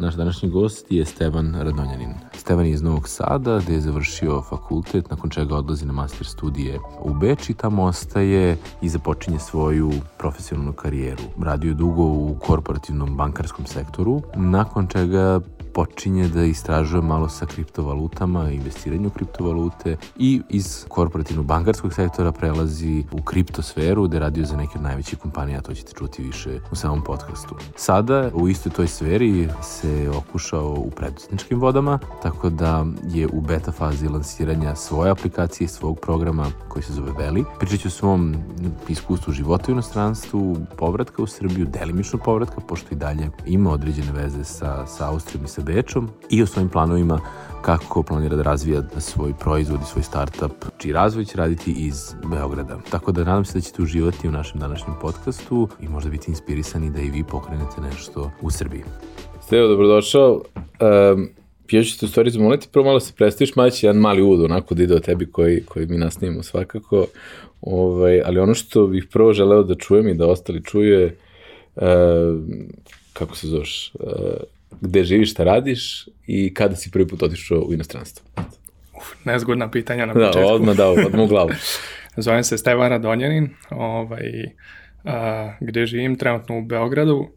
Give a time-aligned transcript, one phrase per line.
[0.00, 2.14] Naš današnji gost je Stevan Radonjanin.
[2.34, 6.78] Stevan je iz Novog Sada, gde je završio fakultet, nakon čega odlazi na master studije
[7.02, 11.22] u Beč i tamo ostaje i započinje svoju profesionalnu karijeru.
[11.42, 15.40] Radio je dugo u korporativnom bankarskom sektoru, nakon čega
[15.72, 23.04] počinje da istražuje malo sa kriptovalutama, investiranju u kriptovalute i iz korporativnog bankarskog sektora prelazi
[23.12, 27.04] u kriptosferu gde radio za neke od najvećih kompanija, to ćete čuti više u samom
[27.04, 27.54] podcastu.
[27.76, 33.72] Sada u istoj toj sferi se okušao u preduzetničkim vodama, tako da je u beta
[33.72, 37.44] fazi lansiranja svoje aplikacije, svog programa koji se zove Veli.
[37.58, 38.36] Pričat ću o svom
[38.88, 44.44] iskustvu života u inostranstvu, povratka u Srbiju, delimično povratka, pošto i dalje ima određene veze
[44.44, 47.20] sa, sa Austrijom i sa Bečom i o svojim planovima
[47.62, 52.78] kako planira da razvija svoj proizvod i svoj startup, čiji razvoj će raditi iz Beograda.
[52.90, 56.90] Tako da nadam se da ćete uživati u našem današnjem podcastu i možda biti inspirisani
[56.90, 58.82] da i vi pokrenete nešto u Srbiji.
[59.46, 60.42] Stevo, dobrodošao.
[61.14, 61.28] Um,
[61.70, 64.44] ja ću te u stvari zamoliti, prvo malo se predstaviš, malo će jedan mali uvod
[64.44, 67.06] onako da ide o tebi koji, koji mi nasnijemo svakako.
[67.60, 71.16] Ovaj, ali ono što bih prvo želeo da čujem i da ostali čuje,
[71.76, 71.82] uh,
[73.12, 73.92] kako se zoveš,
[74.80, 78.26] gde živiš, šta radiš i kada si prvi put otišao u inostranstvo?
[78.96, 80.48] Uf, nezgodna pitanja na Da, početku.
[80.48, 81.50] odmah da, odmah u glavu.
[82.16, 84.44] Zovem se Stevan Radonjanin, ovaj,
[85.04, 87.28] a, gde živim trenutno u Beogradu.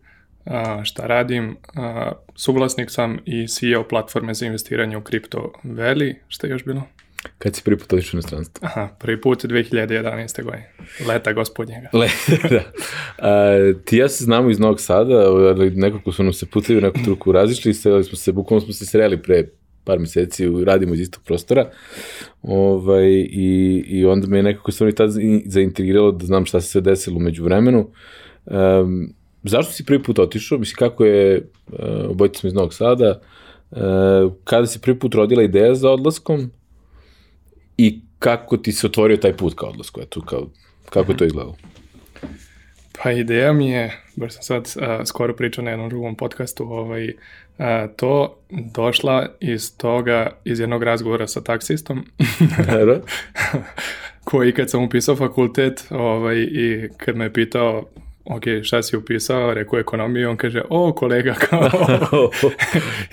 [0.45, 1.57] A, šta radim?
[1.75, 6.15] A, suvlasnik sam i CEO platforme za investiranje u kripto Veli.
[6.27, 6.83] Šta je još bilo?
[7.37, 8.67] Kad si prvi put otišao u inostranstvo?
[8.67, 10.43] Aha, prvi put 2011.
[10.43, 10.69] godine.
[11.07, 11.89] Leta gospodnjega.
[11.99, 12.09] Le,
[12.49, 12.63] da.
[13.17, 16.81] A, ti ja se znamo iz Novog Sada, ali nekako su nam se putili u
[16.81, 19.43] neku truku razišli, sreli smo se, bukvalno smo se sreli pre
[19.83, 21.69] par meseci, radimo iz istog prostora,
[22.41, 25.09] ovaj, i, i onda me je nekako stvarno i tad
[25.45, 27.89] zaintrigiralo da znam šta se sve desilo umeđu vremenu.
[28.45, 29.13] Um,
[29.43, 30.57] zašto si prvi put otišao?
[30.57, 31.79] Mislim, kako je, uh,
[32.09, 33.21] obojice smo iz Novog Sada,
[33.71, 33.79] uh,
[34.43, 36.51] kada si prvi put rodila ideja za odlaskom
[37.77, 40.01] i kako ti se otvorio taj put ka odlasku?
[40.01, 40.47] Eto, kao,
[40.89, 41.55] kako je to izgledalo?
[43.03, 47.07] Pa ideja mi je, baš sam sad uh, skoro pričao na jednom drugom podcastu, ovaj,
[47.07, 52.05] uh, to došla iz toga, iz jednog razgovora sa taksistom,
[52.71, 53.01] Dobro.
[54.29, 57.85] koji kad sam upisao fakultet ovaj, i kad me je pitao
[58.25, 61.69] ok, šta si upisao, rekao ekonomiju, on kaže, o, kolega, kao,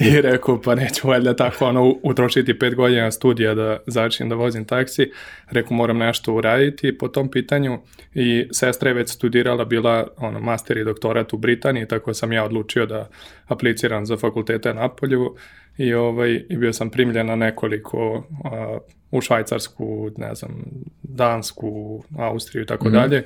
[0.09, 4.65] i rekao, pa neću valjda tako, ono, utrošiti pet godina studija da začnem da vozim
[4.65, 5.11] taksi,
[5.51, 6.99] rekao, moram nešto uraditi.
[6.99, 7.79] Po tom pitanju
[8.15, 12.45] i sestra je već studirala, bila, ono, master i doktorat u Britaniji, tako sam ja
[12.45, 13.09] odlučio da
[13.47, 15.35] apliciram za fakultete na polju.
[15.79, 18.79] I, ovaj, i bio sam primljen na nekoliko a,
[19.11, 20.65] u Švajcarsku, ne znam,
[21.03, 22.95] Dansku, Austriju i tako Mhm.
[22.95, 23.25] dalje.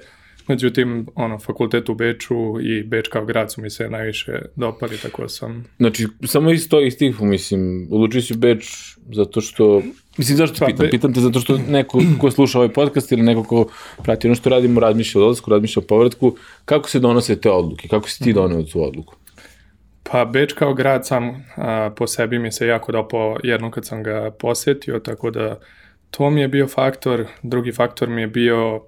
[0.48, 5.28] Međutim, ono, fakultet u Beču i Beč kao grad su mi se najviše dopali, tako
[5.28, 5.64] sam...
[5.76, 8.64] Znači, samo iz to iz tih, mislim, odlučio si Beč
[9.12, 9.82] zato što,
[10.18, 10.86] mislim, zašto Pa, pitam?
[10.86, 13.66] Be- Pitam te zato što neko ko sluša ovaj podcast ili neko ko
[14.02, 17.88] prati ono što radimo, razmišlja o odlasku, razmišlja o povratku, kako se donose te odluke?
[17.88, 19.16] Kako si ti doneo tu odluku?
[20.02, 24.02] Pa Beč kao grad sam a, po sebi mi se jako dopao jednom kad sam
[24.02, 25.60] ga posjetio, tako da
[26.10, 27.26] to mi je bio faktor.
[27.42, 28.82] Drugi faktor mi je bio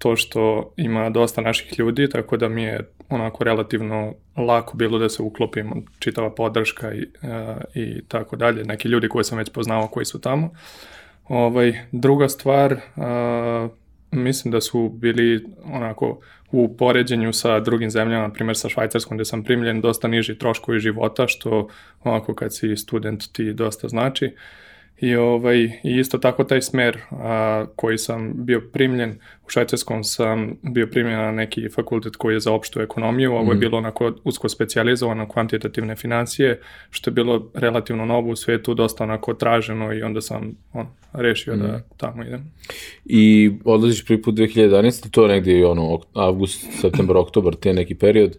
[0.00, 5.08] to što ima dosta naših ljudi, tako da mi je onako relativno lako bilo da
[5.08, 8.64] se uklopim, čitava podrška i, a, i tako dalje.
[8.64, 10.50] Neki ljudi koje sam već poznao koji su tamo.
[11.28, 13.68] Ovaj, druga stvar, a,
[14.10, 16.20] mislim da su bili onako
[16.52, 20.80] u poređenju sa drugim zemljama, na primjer sa Švajcarskom gde sam primljen, dosta niži troškovi
[20.80, 21.68] života, što
[22.04, 24.34] ovako kad si student ti dosta znači.
[25.00, 29.10] I, ovaj, I isto tako taj smer a, koji sam bio primljen,
[29.46, 33.58] u Švajcarskom sam bio primljen na neki fakultet koji je za opštu ekonomiju, ovo je
[33.58, 36.60] bilo onako usko specializovano kvantitativne financije,
[36.90, 41.56] što je bilo relativno novo u svetu, dosta onako traženo i onda sam on, rešio
[41.56, 42.52] da tamo idem.
[43.04, 45.10] I odlaziš prvi put 2011.
[45.10, 48.36] To je negdje ono, avgust, septembar, oktobar, te neki period.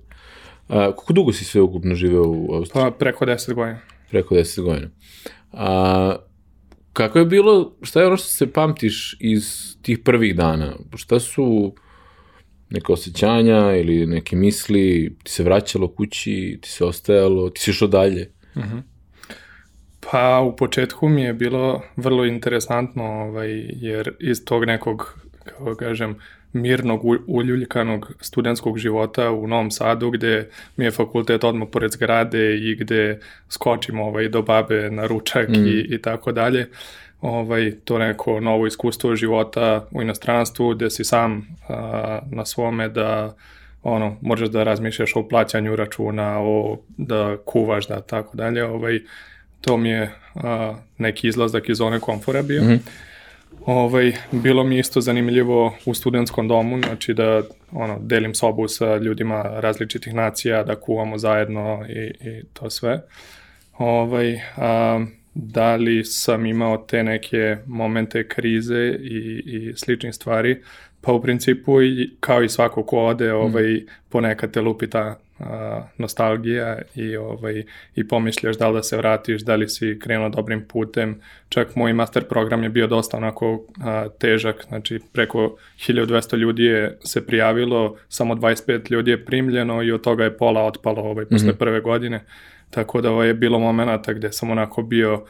[0.69, 2.83] A, koliko dugo si sve ukupno živeo u Austriji?
[2.83, 3.79] Pa preko 10 godina.
[4.09, 4.87] Preko 10 godina.
[5.53, 6.15] A,
[6.93, 10.75] kako je bilo, šta je ono što se pamtiš iz tih prvih dana?
[10.95, 11.75] Šta su
[12.69, 17.87] neke osjećanja ili neke misli, ti se vraćalo kući, ti se ostajalo, ti si išao
[17.87, 18.31] dalje?
[20.11, 26.15] Pa u početku mi je bilo vrlo interesantno, ovaj, jer iz tog nekog, kako kažem,
[26.53, 32.75] mirnog, uljuljkanog studentskog života u Novom Sadu, gde mi je fakultet odmah pored zgrade i
[32.75, 33.19] gde
[33.49, 35.65] skočimo ovaj, do babe na ručak mm.
[35.65, 36.69] i, i tako dalje.
[37.21, 43.35] Ovaj, to neko novo iskustvo života u inostranstvu gde si sam a, na svome da
[43.83, 48.99] ono, možeš da razmišljaš o plaćanju računa, o da kuvaš, da tako dalje, ovaj,
[49.61, 52.63] to mi je a, neki izlazak iz zone komfora bio.
[52.63, 52.79] Mm -hmm.
[53.65, 57.41] Ovaj, bilo mi isto zanimljivo u studentskom domu, znači da
[57.71, 63.01] ono, delim sobu sa ljudima različitih nacija, da kuvamo zajedno i, i to sve.
[63.77, 70.61] Ovaj, a, da li sam imao te neke momente krize i, i sličnih stvari,
[71.01, 73.85] pa u principu i, kao i svako ko ode, ovaj, mm.
[74.09, 75.19] ponekad te lupi ta
[75.97, 77.63] nostalgija i, ovaj,
[77.95, 81.21] i pomišljaš da li da se vratiš, da li si krenuo dobrim putem.
[81.49, 86.97] Čak moj master program je bio dosta onako a, težak, znači preko 1200 ljudi je
[87.03, 91.47] se prijavilo, samo 25 ljudi je primljeno i od toga je pola otpalo ovaj, posle
[91.47, 91.57] mm -hmm.
[91.57, 92.23] prve godine.
[92.69, 95.25] Tako da ovaj, je bilo momenta gde sam onako bio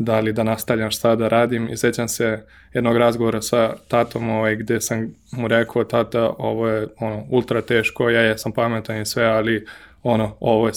[0.00, 1.68] da li da nastavljam šta da radim?
[1.68, 2.44] I sećam se
[2.74, 8.10] jednog razgovora sa tatom ovaj, gde sam mu rekao tata ovo je ono, ultra teško,
[8.10, 9.66] ja jesam pametan i sve, ali
[10.02, 10.72] ono, ovo je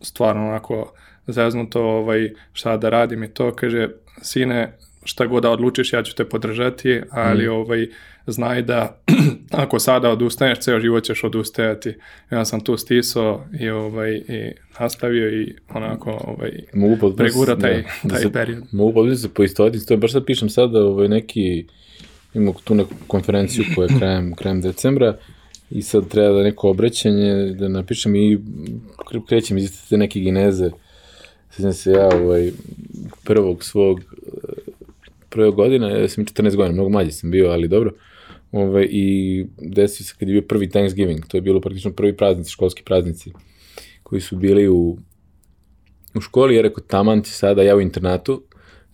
[0.00, 0.92] stvarno onako
[1.26, 3.24] zeznuto ovaj, šta da radim.
[3.24, 3.88] I to kaže
[4.22, 4.72] sine
[5.04, 7.52] šta god da odlučiš ja ću te podržati, ali mm.
[7.52, 7.86] ovaj
[8.26, 9.02] znaj da
[9.62, 11.94] ako sada odustaneš, ceo život ćeš odustajati.
[12.30, 18.14] Ja sam tu stisao i, ovaj, i nastavio i onako ovaj, mogu pregura taj, da,
[18.14, 18.62] taj da period.
[18.72, 21.66] Mogu podbiti se poistovati, to je baš sad pišem sada ovaj, neki,
[22.34, 25.16] imamo tu neku konferenciju koja je krajem, krajem decembra
[25.70, 28.38] i sad treba da neko obraćanje da napišem i
[29.28, 30.70] krećem iz te neke gineze.
[31.50, 32.50] Sjećam se ja ovaj,
[33.24, 34.00] prvog svog
[35.32, 37.92] prve godina, ja sam 14 godina, mnogo mlađi sam bio, ali dobro.
[38.52, 42.50] Ove, I desio se kad je bio prvi Thanksgiving, to je bilo praktično prvi praznici,
[42.50, 43.32] školski praznici,
[44.02, 44.98] koji su bili u,
[46.14, 48.42] u školi, ja rekao, taman ti sada, ja u internatu,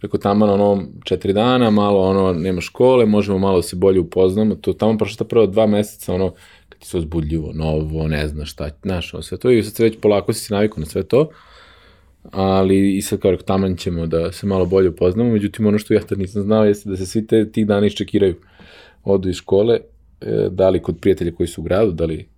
[0.01, 4.73] rekao, taman ono četiri dana, malo ono, nema škole, možemo malo se bolje upoznamo, to
[4.73, 6.35] tamo prošlo ta prvo dva meseca, ono,
[6.69, 9.83] kad ti se ozbudljivo, novo, ne znaš šta, znaš, ono, sve to, i sad se
[9.83, 11.31] već polako si navikao na sve to,
[12.23, 15.95] ali i sad kao rekao, taman ćemo da se malo bolje upoznamo, međutim ono što
[15.95, 18.35] ja tad nisam znao jeste da se svi te, tih dana iščekiraju,
[19.05, 19.79] odu iz škole,
[20.21, 22.29] e, da li kod prijatelja koji su u gradu, da li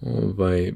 [0.00, 0.72] ovaj,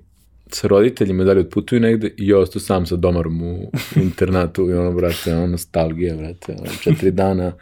[0.47, 4.73] sa roditeljima, da li odputuju negde i ja ostao sam sa domarom u internatu i
[4.73, 7.53] ono, brate, ono, nostalgija, brate, ono, četiri dana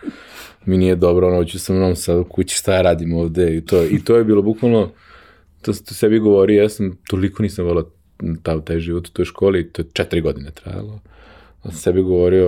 [0.65, 3.61] mi nije dobro, ono, hoću sam ono sad u kući, šta ja radim ovde i
[3.61, 4.91] to, i to je bilo bukvalno,
[5.63, 7.91] to, to sebi govori, ja sam toliko nisam volao
[8.43, 11.01] ta, taj život u toj školi, to je četiri godine trajalo.
[11.65, 12.47] Ja sam sebi govorio,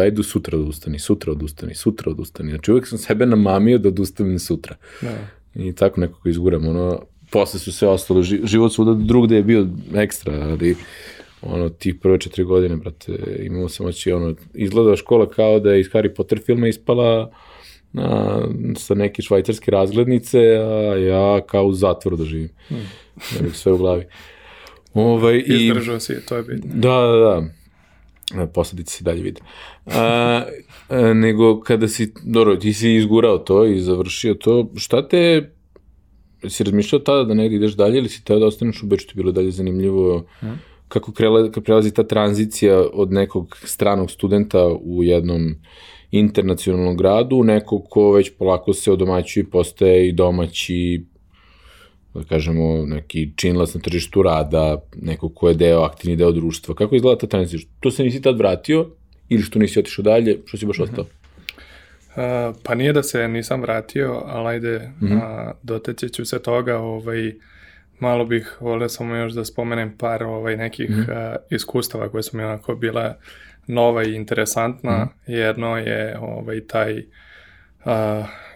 [0.00, 2.50] ajde sutra odustani, sutra odustani, sutra odustani.
[2.50, 4.76] Znači uvek sam sebe namamio da odustanem sutra.
[5.02, 5.16] Da.
[5.54, 10.32] I tako nekako izguram, ono, posle su sve ostalo, život svuda drugde je bio ekstra,
[10.32, 10.76] ali
[11.42, 15.80] ono, tih prve četiri godine, brate, imamo se moći, ono, izgleda škola kao da je
[15.80, 17.30] iz Harry Potter filma ispala
[17.94, 18.40] a,
[18.76, 22.48] sa neke švajcarske razglednice, a ja kao u zatvoru da živim.
[22.68, 22.86] Hmm.
[23.52, 24.04] sve u glavi.
[24.96, 26.70] Ovaj, Izdržao i, si, to je bitno.
[26.74, 27.42] Da, da,
[28.36, 28.46] da.
[28.46, 29.40] Posledice se dalje vide.
[29.86, 30.42] A,
[30.88, 35.50] a, nego kada si, dobro, ti si izgurao to i završio to, šta te,
[36.48, 39.14] si razmišljao tada da negdje ideš dalje ili si teo da ostaneš u Beču, ti
[39.16, 40.58] bilo dalje zanimljivo hmm.
[40.88, 45.54] kako krela, kad prelazi ta tranzicija od nekog stranog studenta u jednom
[46.10, 51.04] internacionalnom gradu, nekog ko već polako se odomaćuje i postaje i domaći
[52.18, 56.74] da kažemo, neki činlac na tržištu rada, neko ko je deo, aktivni deo društva.
[56.74, 57.68] Kako izgleda ta tranzicija?
[57.80, 58.90] To se nisi tad vratio
[59.28, 61.04] ili što nisi otišao dalje, što si baš ostao?
[61.04, 61.10] Uh
[62.16, 62.50] -huh.
[62.50, 65.16] uh, pa nije da se nisam vratio, ali ajde, -huh.
[65.16, 67.34] uh, doteći ću se toga, ovaj,
[68.00, 71.30] malo bih volio samo još da spomenem par ovaj, nekih uh -huh.
[71.30, 73.16] uh, iskustava koje su mi onako bila
[73.66, 75.02] nova i interesantna.
[75.02, 75.38] Uh -huh.
[75.38, 77.04] Jedno je ovaj, taj uh,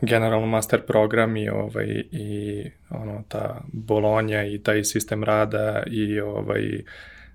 [0.02, 6.82] generalno master program i ovaj i ono ta Bolonja i taj sistem rada i ovaj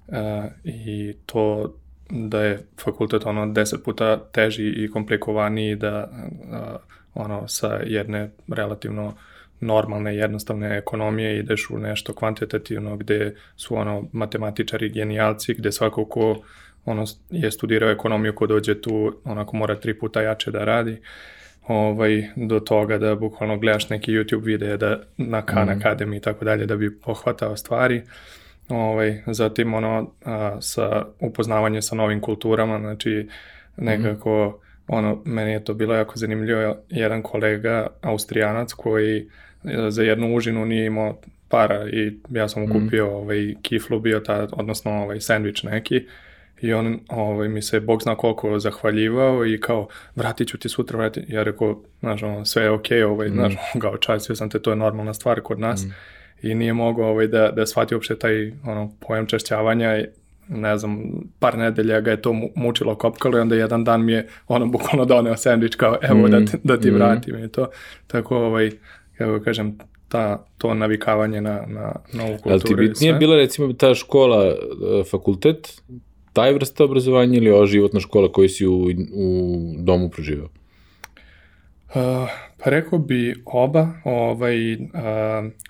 [0.08, 0.15] uh,
[0.63, 1.75] i to
[2.10, 6.58] da je fakultet ono deset puta teži i komplikovaniji da uh,
[7.13, 9.13] ono sa jedne relativno
[9.60, 16.42] normalne jednostavne ekonomije ideš u nešto kvantitativno gde su ono matematičari genijalci gde svako ko
[16.86, 20.92] ono je studirao ekonomiju ko dođe tu onako mora tri puta jače da radi.
[20.92, 20.98] uh,
[21.67, 25.79] ovaj, do toga da bukvalno gledaš neki YouTube videe da, na Khan mm.
[25.79, 28.01] Academy i tako dalje da bi pohvatao stvari.
[28.69, 33.27] Ovaj, zatim ono a, sa upoznavanje sa novim kulturama, znači
[33.77, 34.93] nekako mm.
[34.95, 39.27] ono, meni je to bilo jako zanimljivo, jedan kolega austrijanac koji
[39.89, 41.17] za jednu užinu nije imao
[41.50, 46.05] para i ja sam mu kupio ovaj, kiflu bio ta, odnosno ovaj, sandvič neki
[46.62, 50.98] i on ovaj, mi se, bog zna koliko, zahvaljivao i kao, vratit ću ti sutra,
[50.98, 51.26] vrati.
[51.28, 53.34] Ja rekao, znaš, ono, sve je okej, okay, ovaj, mm.
[53.34, 55.86] znaš, kao častio sam te, to je normalna stvar kod nas.
[55.86, 55.90] Mm.
[56.48, 60.06] I nije mogao ovaj, da, da shvati uopšte taj ono, pojam češćavanja i
[60.48, 61.04] ne znam,
[61.40, 65.06] par nedelja ga je to mučilo kopkalo i onda jedan dan mi je ono bukvalno
[65.06, 66.32] doneo sandvič kao evo mm.
[66.32, 66.96] da, ti, da ti mm.
[66.96, 67.70] vratim i to.
[68.08, 68.72] Tako, ovaj,
[69.18, 72.54] kako kažem, ta, to navikavanje na, na novu kulturu.
[72.54, 74.54] Ali ti bitnije bila recimo ta škola, e,
[75.12, 75.82] fakultet,
[76.36, 80.50] taj vrsta obrazovanja ili ova životna škola koju si u, u domu proživao?
[81.96, 84.80] Uh, pa rekao bi oba, ovaj, uh,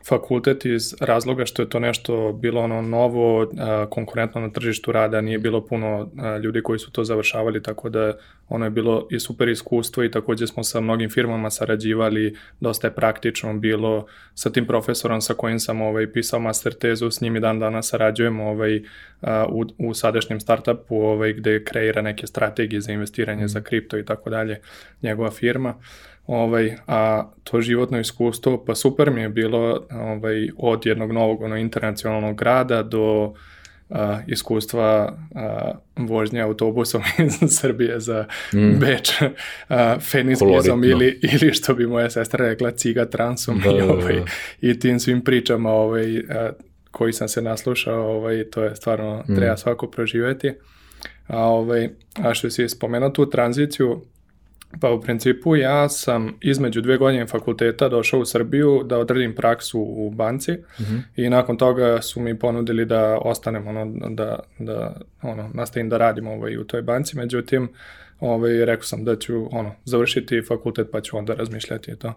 [0.08, 3.50] fakultet iz razloga što je to nešto bilo ono novo, uh,
[3.89, 8.13] konkurentno na tržištu rada, nije bilo puno uh, ljudi koji su to završavali, tako da
[8.50, 12.94] ono je bilo i super iskustvo i takođe smo sa mnogim firmama sarađivali, dosta je
[12.94, 17.39] praktično bilo sa tim profesorom sa kojim sam ovaj, pisao master tezu, s njim i
[17.39, 18.82] dan danas sarađujemo ovaj,
[19.50, 23.48] u, u sadašnjem startupu ovaj, gde kreira neke strategije za investiranje mm.
[23.48, 24.60] za kripto i tako dalje,
[25.01, 25.75] njegova firma.
[26.27, 31.58] Ovaj, a to životno iskustvo, pa super mi je bilo ovaj, od jednog novog ono,
[31.58, 33.34] internacionalnog grada do
[33.89, 37.01] a, iskustva a, vožnje autobusom
[37.41, 38.79] iz Srbije za mm.
[38.79, 39.12] Beč,
[39.70, 44.13] a, fenizmizom ili, ili što bi moja sestra rekla ciga transom da, i, da, ovaj,
[44.13, 44.25] da.
[44.62, 46.51] i tim svim pričama ovaj, a,
[46.91, 49.36] koji sam se naslušao, ovaj, to je stvarno mm.
[49.36, 50.53] treba svako proživeti.
[51.27, 51.89] A, ovaj,
[52.24, 54.01] a što si spomenuo tu tranziciju,
[54.82, 59.79] Pa u principu ja sam između dve godine fakulteta došao u Srbiju da odradim praksu
[59.79, 61.01] u banci mm -hmm.
[61.15, 66.27] i nakon toga su mi ponudili da ostanem ono, da, da ono, nastavim da radim
[66.27, 67.70] ovaj, u toj banci, međutim
[68.20, 72.13] ovaj, rekao sam da ću ono, završiti fakultet pa ću onda razmišljati to.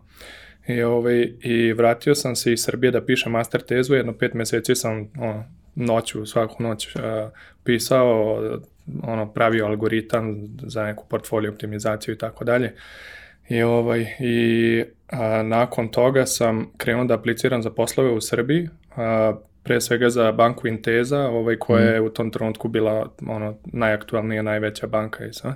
[0.69, 4.75] I, ovaj, I vratio sam se iz Srbije da pišem master tezu, jedno pet meseci
[4.75, 7.03] sam ono, noću, svaku noć uh,
[7.65, 8.41] pisao,
[9.03, 12.75] ono, pravio algoritam za neku portfolio optimizaciju i tako dalje.
[13.49, 19.35] I, ovaj, i a, nakon toga sam krenuo da apliciram za poslove u Srbiji, a,
[19.63, 22.05] pre svega za banku Inteza, ovaj, koja je mm.
[22.05, 25.55] u tom trenutku bila ono, najaktualnija, najveća banka i sve.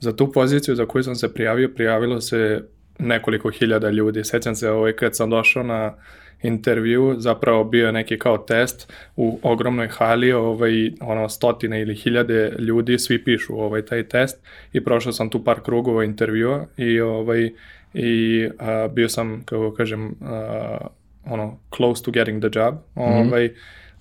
[0.00, 2.64] Za tu poziciju za koju sam se prijavio, prijavilo se
[2.98, 4.24] nekoliko hiljada ljudi.
[4.24, 5.94] Sećam se ovaj, kad sam došao na
[6.42, 12.52] intervju, zapravo bio je neki kao test u ogromnoj hali, ovaj, ono, stotine ili hiljade
[12.58, 17.50] ljudi, svi pišu ovaj, taj test i prošao sam tu par krugova intervjua i, ovaj,
[17.94, 20.76] i a, bio sam, kako kažem, a,
[21.24, 22.74] ono, close to getting the job.
[22.74, 23.26] Mm -hmm.
[23.26, 23.50] Ovaj,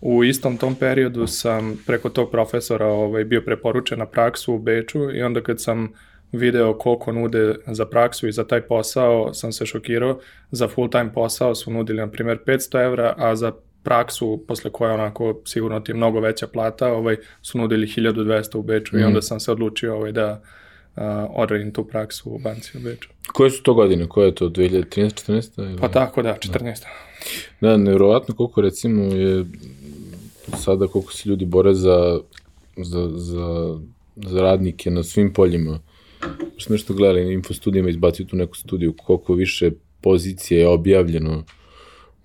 [0.01, 5.11] U istom tom periodu sam preko tog profesora ovaj, bio preporučen na praksu u Beču
[5.11, 5.93] i onda kad sam
[6.31, 10.19] video koliko nude za praksu i za taj posao, sam se šokirao.
[10.51, 13.51] Za full time posao su nudili, na primjer, 500 evra, a za
[13.83, 18.61] praksu, posle koje onako sigurno ti je mnogo veća plata, ovaj, su nudili 1200 u
[18.61, 18.99] Beču mm.
[18.99, 20.41] i onda sam se odlučio ovaj, da
[20.95, 23.09] uh, odradim tu praksu u banci u Beču.
[23.33, 24.07] Koje su to godine?
[24.07, 24.49] Koje je to?
[24.49, 24.85] 2013.
[25.27, 25.79] 14?
[25.79, 26.83] Pa tako da, 14.
[27.61, 29.45] Da, da nevjerovatno koliko recimo je
[30.57, 32.19] sada koliko se ljudi bore za,
[32.77, 33.79] za, za,
[34.15, 35.79] za radnike na svim poljima
[36.57, 41.43] što nešto gledali na infostudijama, izbacio tu neku studiju, koliko više pozicije je objavljeno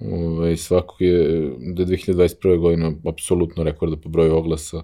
[0.01, 2.59] Ovaj, svako je, da je 2021.
[2.59, 4.83] godina apsolutno rekorda po broju oglasa.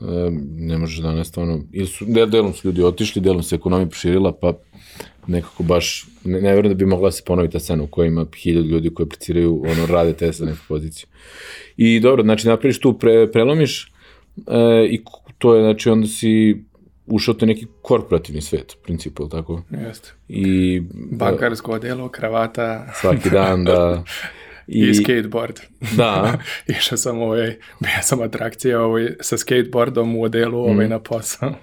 [0.00, 4.32] E, ne može danas stvarno, ili su, delom su ljudi otišli, delom se ekonomija proširila,
[4.32, 4.52] pa
[5.26, 8.08] nekako baš, ne, ne verujem da bi mogla da se ponoviti ta scena u kojoj
[8.08, 11.06] ima hiljad ljudi koji apliciraju, ono, rade te za neku poziciju.
[11.76, 13.92] I dobro, znači napraviš tu, pre, prelomiš
[14.46, 15.00] e, i
[15.38, 16.64] to je, znači onda si
[17.06, 19.62] ušao te neki korporativni svet, u principu, ili tako?
[19.70, 20.12] Jeste.
[20.28, 20.82] I...
[21.10, 22.86] Bankarsko odelo, kravata.
[23.00, 24.04] Svaki dan, da.
[24.66, 25.60] I, I skateboard.
[25.96, 26.38] Da.
[26.78, 30.90] Išao sam ovaj, bio sam atrakcija ovaj, sa skateboardom u odelu ovaj, mm.
[30.90, 31.54] na posao.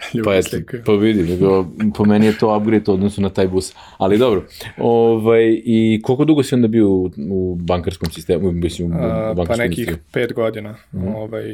[0.24, 3.74] pa eto, pa vidim, nego, po meni je to upgrade odnosu na taj bus.
[3.98, 4.44] Ali dobro,
[4.78, 8.98] ovaj, i koliko dugo si onda bio u, u bankarskom sistemu, mislim, u
[9.34, 9.98] bankarskom Pa nekih sistemu?
[10.12, 10.74] pet godina.
[10.92, 11.14] Mm.
[11.14, 11.44] Ovaj,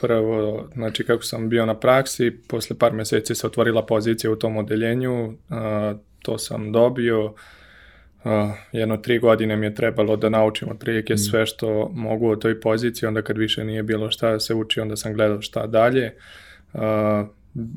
[0.00, 4.56] prvo, znači kako sam bio na praksi, posle par meseci se otvorila pozicija u tom
[4.56, 7.34] odeljenju, a, to sam dobio,
[8.24, 8.32] Uh,
[8.72, 11.18] jedno tri godine mi je trebalo da naučim otprilike mm.
[11.18, 14.80] sve što mogu o toj poziciji, onda kad više nije bilo šta da se uči,
[14.80, 16.14] onda sam gledao šta dalje.
[16.72, 16.80] Uh,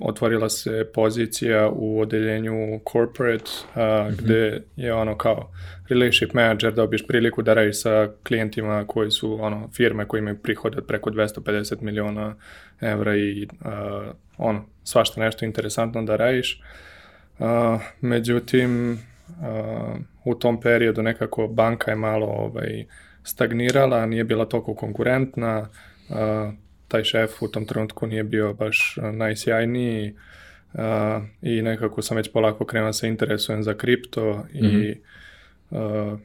[0.01, 4.15] otvorila se pozicija u odeljenju corporate, uh, mm -hmm.
[4.17, 5.51] gde je ono kao
[5.89, 10.77] relationship manager dobiješ priliku da radiš sa klijentima koji su ono firme koji imaju prihode
[10.77, 12.35] od preko 250 miliona
[12.81, 13.69] evra i uh,
[14.37, 16.61] ono svašta nešto interesantno da radiš.
[17.39, 17.45] Uh,
[18.01, 22.85] međutim, uh, u tom periodu nekako banka je malo ovaj,
[23.23, 25.69] stagnirala, nije bila toliko konkurentna,
[26.09, 26.15] uh,
[26.89, 30.13] taj šef u tom trenutku nije bio baš najsjajniji
[30.73, 30.81] uh,
[31.41, 34.83] i nekako sam već polako krenuo da se interesujem za kripto mm -hmm.
[34.83, 34.97] i
[35.69, 36.19] uh,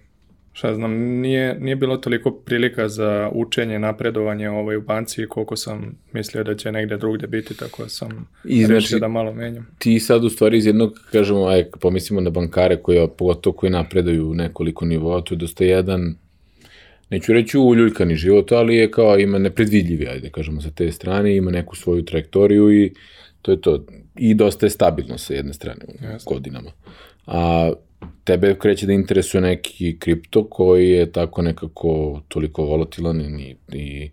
[0.54, 5.98] šta znam, nije, nije bilo toliko prilika za učenje, napredovanje ovaj, u banci koliko sam
[6.12, 9.66] mislio da će negde drugde biti, tako sam I, rešio znači, da malo menjam.
[9.78, 14.34] Ti sad u stvari iz jednog, kažemo, aj, pomislimo na bankare koji, pogotovo koji napreduju
[14.34, 16.14] nekoliko nivoa, to je dosta jedan
[17.10, 21.50] neću reći uljuljkani život, ali je kao ima nepredvidljivi, ajde kažemo sa te strane, ima
[21.50, 22.92] neku svoju trajektoriju i
[23.42, 23.86] to je to.
[24.16, 26.34] I dosta je stabilno sa jedne strane Jasne.
[26.34, 26.70] godinama.
[27.26, 27.72] A
[28.24, 34.10] tebe kreće da interesuje neki kripto koji je tako nekako toliko volatilan i, i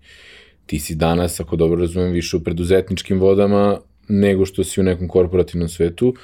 [0.65, 5.07] ti si danas, ako dobro razumem, više u preduzetničkim vodama nego što si u nekom
[5.07, 6.15] korporativnom svetu.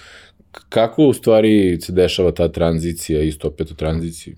[0.70, 4.36] Kako u stvari se dešava ta tranzicija, isto opet o tranziciji,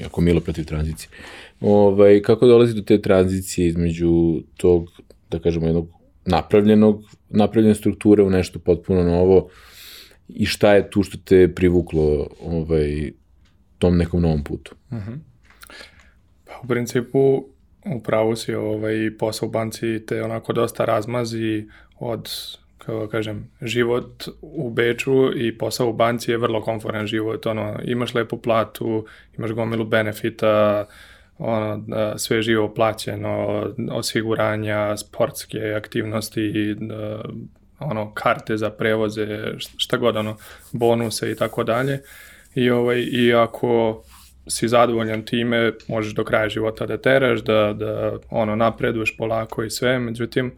[0.00, 1.08] jako milo protiv tranzicije,
[1.60, 4.90] ovaj, kako dolazi do te tranzicije između tog,
[5.30, 5.88] da kažemo, jednog
[6.24, 9.48] napravljenog, napravljene strukture u nešto potpuno novo,
[10.28, 13.12] i šta je tu što te privuklo ovaj,
[13.78, 14.74] tom nekom novom putu?
[14.90, 15.10] Uh mhm.
[15.10, 15.18] -huh.
[16.44, 17.44] Pa u principu
[17.96, 21.66] upravo si ovaj, posao u banci te onako dosta razmazi
[21.98, 22.28] od
[22.78, 27.78] kako da kažem, život u Beču i posao u banci je vrlo komforan život, ono,
[27.84, 29.06] imaš lepu platu,
[29.38, 30.86] imaš gomilu benefita,
[31.40, 37.22] ono, da, sve živo plaćeno, osiguranja, sportske aktivnosti, da,
[37.78, 39.26] ono karte za prevoze,
[39.76, 40.36] šta god ono
[40.72, 42.00] bonuse i tako dalje.
[42.54, 44.02] I ovaj i ako
[44.46, 49.70] si zadovoljan time, možeš do kraja života da teraš, da, da ono napreduješ polako i
[49.70, 50.52] sve, međutim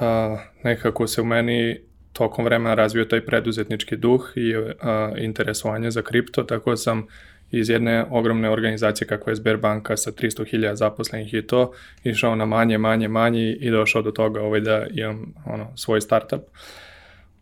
[0.00, 1.80] a, nekako se u meni
[2.12, 7.06] tokom vremena razvio taj preduzetnički duh i a, interesovanje za kripto, tako sam
[7.50, 11.72] iz jedne ogromne organizacije kakva je Sberbanka sa 300.000 zaposlenih i to,
[12.04, 16.42] išao na manje, manje, manje i došao do toga ovaj, da imam ono, svoj startup.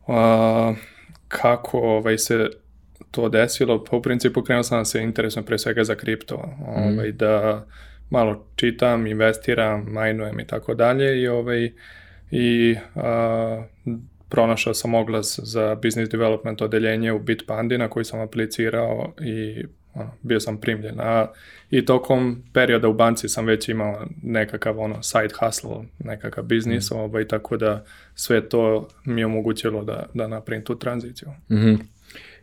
[0.06, 0.14] Uh,
[1.28, 2.50] kako ovaj, se
[3.10, 3.84] to desilo?
[3.84, 7.16] Pa u principu krenuo sam da se interesujem pre svega za kripto, ovaj, mm.
[7.16, 7.66] da
[8.10, 11.72] malo čitam, investiram, majnujem i tako dalje i ovaj
[12.30, 13.64] i a,
[14.28, 19.64] pronašao sam oglas za business development odeljenje u Bitpandi na koji sam aplicirao i
[19.96, 21.00] ono, bio sam primljen.
[21.00, 21.26] A
[21.70, 26.94] i tokom perioda u banci sam već imao nekakav ono side hustle, nekakav biznis, mm.
[26.94, 31.28] ovaj, tako da sve to mi je omogućilo da, da napravim tu tranziciju.
[31.50, 31.78] Mm -hmm.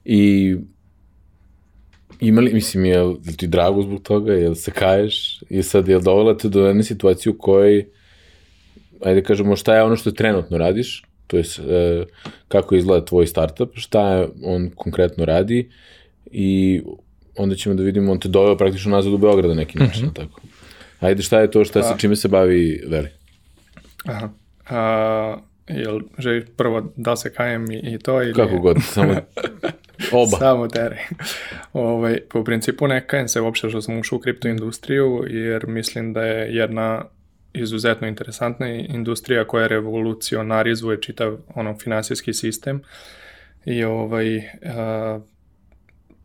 [0.05, 0.55] I
[2.19, 6.03] imali, mislim, je li ti drago zbog toga, jel se kaješ i sad je li
[6.03, 7.85] dovela te do jedne situacije u kojoj
[9.05, 12.05] ajde da kažemo šta je ono što trenutno radiš, to je e,
[12.47, 15.69] kako izgleda tvoj startup, šta je on konkretno radi
[16.31, 16.81] i
[17.35, 20.09] onda ćemo da vidimo, on te doveo praktično nazad u Beograd na neki način, mm
[20.09, 20.15] -hmm.
[20.15, 20.41] tako.
[20.99, 23.09] Ajde, šta je to, šta se, čime se bavi Veli?
[24.05, 24.29] Aha.
[24.69, 28.21] A, jel želiš prvo da se kajem i, i to?
[28.21, 28.33] Ili...
[28.33, 29.13] Kako god, samo
[30.21, 30.37] oba.
[30.37, 31.07] samo tere.
[31.73, 36.13] ovaj, po principu ne kajem se uopšte što sam ušao u kripto industriju, jer mislim
[36.13, 37.05] da je jedna
[37.53, 42.81] izuzetno interesantna industrija koja revolucionarizuje čitav ono finansijski sistem
[43.65, 45.19] i ovaj a,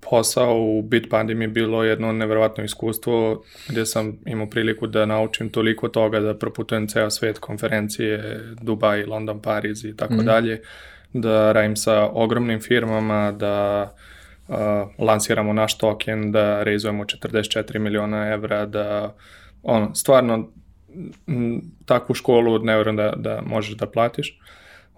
[0.01, 5.51] posao u Bitpandi mi je bilo jedno neverovatno iskustvo gde sam imao priliku da naučim
[5.51, 10.25] toliko toga da proputujem ceo svet konferencije, Dubaj, London, Pariz i tako mm -hmm.
[10.25, 10.63] dalje,
[11.13, 13.89] da radim sa ogromnim firmama, da
[14.49, 14.57] uh,
[14.99, 19.15] lansiramo naš token, da reizujemo 44 miliona evra, da
[19.63, 20.49] ono, stvarno
[21.29, 24.39] m, takvu školu ne verujem da, da možeš da platiš.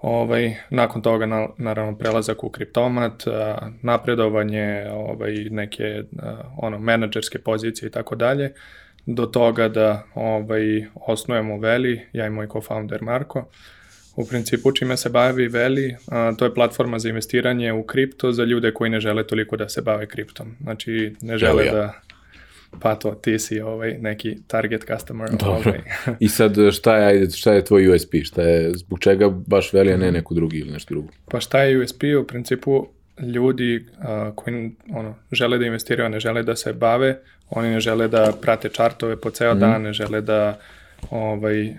[0.03, 3.25] Ovaj, nakon toga na, naravno prelazak u kriptomat,
[3.83, 6.03] napredovanje, ovaj, neke
[6.57, 8.53] ono menadžerske pozicije i tako dalje,
[9.07, 13.49] do toga da ovaj, osnujemo Veli, ja i moj co-founder Marko.
[14.17, 18.45] U principu čime se bavi Veli, a, to je platforma za investiranje u kripto za
[18.45, 20.57] ljude koji ne žele toliko da se bave kriptom.
[20.61, 21.73] Znači ne žele ja.
[21.73, 21.93] da
[22.79, 25.31] Pa to, ti si ovaj, neki target customer.
[25.31, 25.55] Dobro.
[25.55, 25.81] Ovaj.
[26.21, 28.15] I sad šta je, ajde, šta je tvoj USP?
[28.25, 31.09] Šta je, zbog čega baš veli, a ne neku drugi ili nešto drugo?
[31.31, 32.03] Pa šta je USP?
[32.21, 32.87] U principu
[33.21, 37.19] ljudi uh, koji ono, žele da investiraju, ne žele da se bave,
[37.51, 39.59] oni ne žele da prate čartove po ceo mm.
[39.59, 40.59] dan, ne žele da
[41.11, 41.75] ovaj, uh,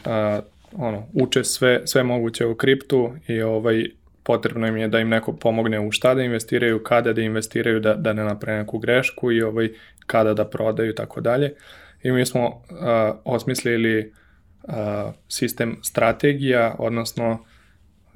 [0.77, 3.85] ono, uče sve, sve moguće u kriptu i ovaj,
[4.23, 7.93] potrebno im je da im neko pomogne u šta da investiraju, kada da investiraju, da,
[7.93, 9.69] da ne naprave neku grešku i ovaj,
[10.05, 11.53] kada da prodaju i tako dalje.
[12.03, 12.55] I mi smo uh,
[13.23, 14.13] osmislili
[14.63, 14.73] uh,
[15.27, 17.45] sistem strategija, odnosno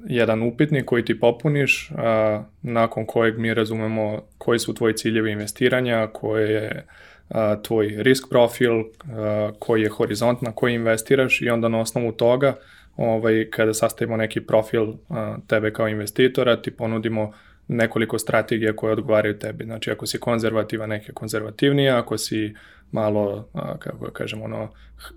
[0.04, 6.08] jedan upitnik koji ti popuniš, a, nakon kojeg mi razumemo koji su tvoji ciljevi investiranja,
[6.12, 6.86] koje je
[7.28, 12.12] a, tvoj risk profil, a, koji je horizont na koji investiraš i onda na osnovu
[12.12, 12.56] toga
[12.96, 17.32] ovaj, kada sastavimo neki profil a, tebe kao investitora, ti ponudimo
[17.68, 19.64] nekoliko strategija koje odgovaraju tebi.
[19.64, 22.54] Znači, ako si konzervativa, neke konzervativnije, ako si
[22.92, 24.72] malo, a, kako ga kažem, ono,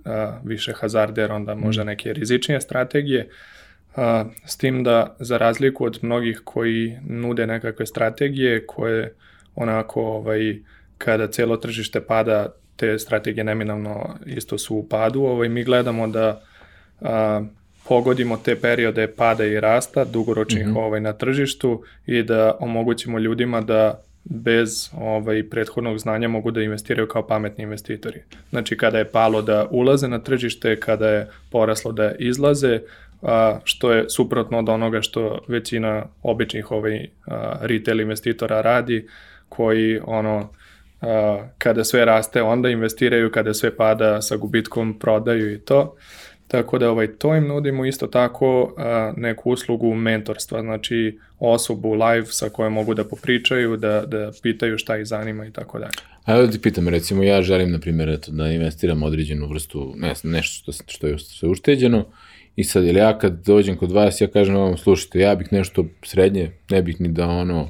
[0.05, 3.29] a, više hazarder, onda možda neke rizičnije strategije.
[3.95, 9.13] A, s tim da, za razliku od mnogih koji nude nekakve strategije koje
[9.55, 10.57] onako, ovaj,
[10.97, 16.41] kada celo tržište pada, te strategije neminovno isto su u padu, ovaj, mi gledamo da
[17.01, 17.41] a,
[17.89, 20.77] pogodimo te periode pada i rasta dugoročnih mm -hmm.
[20.77, 27.07] ovaj, na tržištu i da omogućimo ljudima da bez ovaj, prethodnog znanja mogu da investiraju
[27.07, 28.21] kao pametni investitori.
[28.49, 32.79] Znači kada je palo da ulaze na tržište, kada je poraslo da izlaze,
[33.21, 39.07] a, što je suprotno od onoga što većina običnih ovaj, a, retail investitora radi,
[39.49, 40.49] koji ono
[41.01, 45.95] a, kada sve raste onda investiraju, kada sve pada sa gubitkom prodaju i to.
[46.51, 48.75] Tako da ovaj, to im nudimo isto tako
[49.17, 54.97] neku uslugu mentorstva, znači osobu live sa kojom mogu da popričaju, da, da pitaju šta
[54.97, 55.91] ih zanima i tako dalje.
[56.25, 59.93] A evo da ti pitam, recimo ja želim, na primjer, eto, da investiram određenu vrstu,
[59.97, 62.05] ne, nešto što, što je sve ušteđeno,
[62.55, 65.85] i sad, ili ja kad dođem kod vas, ja kažem vam, slušajte, ja bih nešto
[66.03, 67.69] srednje, ne bih ni da ono,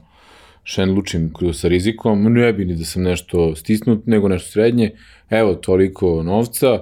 [0.64, 4.92] šen lučim sa rizikom, ne bih ni da sam nešto stisnut, nego nešto srednje,
[5.30, 6.80] evo, toliko novca,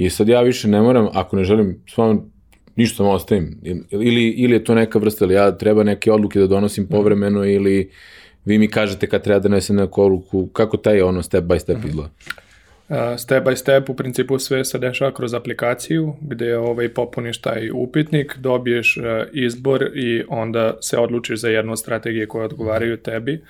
[0.00, 2.26] I sad ja više ne moram, ako ne želim, stvarno
[2.76, 3.58] ništa samo ostavim.
[3.90, 6.92] Ili, ili je to neka vrsta, ili ja treba neke odluke da donosim mhm.
[6.92, 7.90] povremeno, ili
[8.44, 11.78] vi mi kažete kad treba da nesem neku odluku, kako taj ono step by step
[11.78, 11.88] mhm.
[11.88, 12.10] izgleda?
[12.88, 17.70] Uh, step by step u principu sve se dešava kroz aplikaciju gde ovaj popuniš taj
[17.70, 23.42] upitnik, dobiješ uh, izbor i onda se odlučiš za jednu strategiju koja odgovaraju tebi.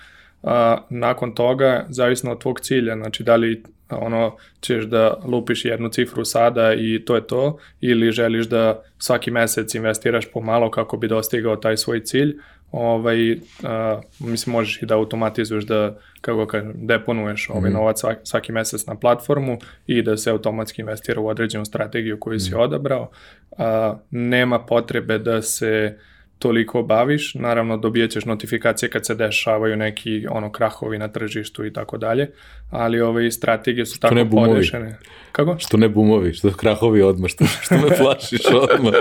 [0.43, 5.89] A, nakon toga, zavisno od tvog cilja, znači da li ono ćeš da lupiš jednu
[5.89, 11.09] cifru sada i to je to ili želiš da svaki mesec investiraš pomalo kako bi
[11.09, 12.37] dostigao taj svoj cilj
[12.73, 17.75] ovaj, a, mislim možeš i da automatizuješ da kako kažem, deponuješ ovaj mm.
[17.75, 22.37] novac svaki, svaki mesec na platformu i da se automatski investira u određenu strategiju koju
[22.37, 22.41] mm.
[22.41, 23.11] si odabrao
[23.59, 25.99] a, nema potrebe da se
[26.41, 31.73] toliko baviš, naravno dobijat ćeš notifikacije kad se dešavaju neki ono krahovi na tržištu i
[31.73, 32.31] tako dalje,
[32.71, 34.99] ali ove strategije su što tako podešene.
[35.33, 35.57] Kako?
[35.59, 38.41] Što ne bumovi, što krahovi odmah, što, što me plašiš
[38.73, 38.95] odmah.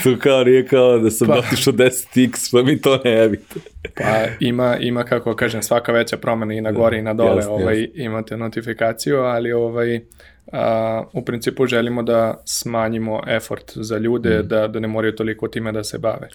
[0.00, 3.60] što kao nije kao da sam pa, otišao 10x, što mi to ne javite.
[3.96, 7.36] pa ima, ima kako kažem, svaka veća promena i na gore da, i na dole
[7.36, 8.04] jasne, ovaj, jasne.
[8.04, 10.00] imate notifikaciju, ali ovaj,
[10.52, 14.48] a, u principu želimo da smanjimo effort za ljude, mm.
[14.48, 16.28] da, da ne moraju toliko time da se bave.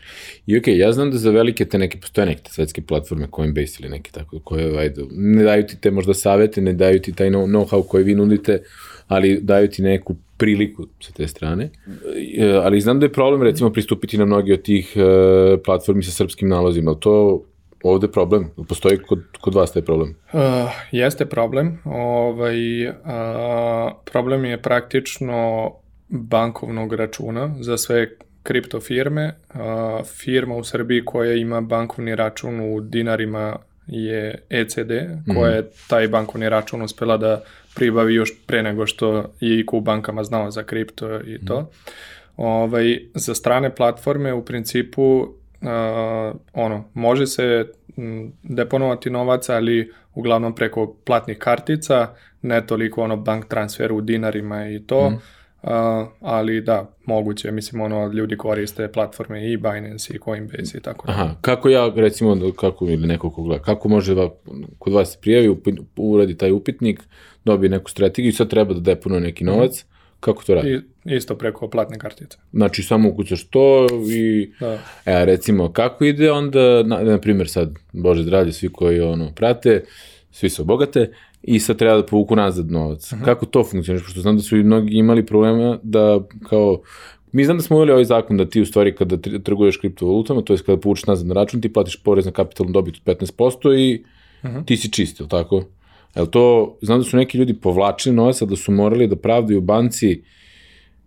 [0.45, 3.77] I okej, okay, ja znam da za velike te neke, postoje neke svetske platforme, Coinbase
[3.79, 7.29] ili neke tako, koje ajde, ne daju ti te možda savete, ne daju ti taj
[7.29, 8.63] know-how koji vi nudite,
[9.07, 11.69] ali daju ti neku priliku sa te strane.
[12.37, 16.11] E, ali znam da je problem recimo pristupiti na mnogi od tih uh, platformi sa
[16.11, 17.43] srpskim nalozima, ali to
[17.83, 18.49] ovde problem?
[18.69, 20.15] Postoji kod, kod vas taj problem?
[20.33, 20.41] Uh,
[20.91, 21.79] jeste problem.
[21.85, 22.93] Ovaj, uh,
[24.11, 25.71] problem je praktično
[26.09, 28.09] bankovnog računa za sve
[28.43, 29.35] kripto firme.
[29.53, 29.59] Uh,
[30.05, 34.91] firma u Srbiji koja ima bankovni račun u dinarima je ECD,
[35.35, 35.69] koja je mhm.
[35.89, 37.41] taj bankovni račun uspela da
[37.75, 41.61] pribavi još pre nego što je i u bankama znao za kripto i to.
[41.61, 41.65] Mm.
[42.37, 45.27] Ovaj, za strane platforme u principu
[45.61, 47.65] uh, ono, može se
[48.43, 52.07] deponovati novac, ali uglavnom preko platnih kartica,
[52.41, 55.19] ne toliko ono bank transfer u dinarima i to, mm.
[55.63, 55.69] Uh,
[56.19, 61.13] ali da, moguće, mislim, ono, ljudi koriste platforme i Binance i Coinbase i tako da.
[61.13, 64.29] Aha, kako ja, recimo, kako, ili neko ko gleda, kako može va,
[64.79, 65.55] kod vas prijavi,
[65.97, 67.01] uradi taj upitnik,
[67.45, 69.90] dobije neku strategiju i sad treba da deponuje neki novac, mm
[70.21, 70.81] Kako to radi?
[71.05, 72.37] I, isto preko platne kartice.
[72.53, 74.73] Znači samo ukucaš to i da.
[75.05, 79.83] e, recimo kako ide onda, na, na primjer sad, Bože zdravlje, svi koji ono prate,
[80.31, 81.11] svi su obogate
[81.43, 83.11] i sad treba da povuku nazad novac.
[83.11, 83.21] Uh mhm.
[83.21, 83.25] -huh.
[83.25, 84.03] Kako to funkcioniš?
[84.03, 86.81] Pošto znam da su i mnogi imali problema da kao
[87.31, 90.53] Mi znam da smo uveli ovaj zakon da ti u stvari kada trguješ kriptovalutama, to
[90.53, 94.03] je kada povučeš nazad na račun, ti platiš porez na kapitalnu dobit od 15% i
[94.43, 94.59] uh mhm.
[94.59, 94.65] -huh.
[94.65, 95.63] ti si čist, tako?
[96.15, 100.23] Jel to, znam da su neki ljudi povlačili novac, da su morali da pravdaju banci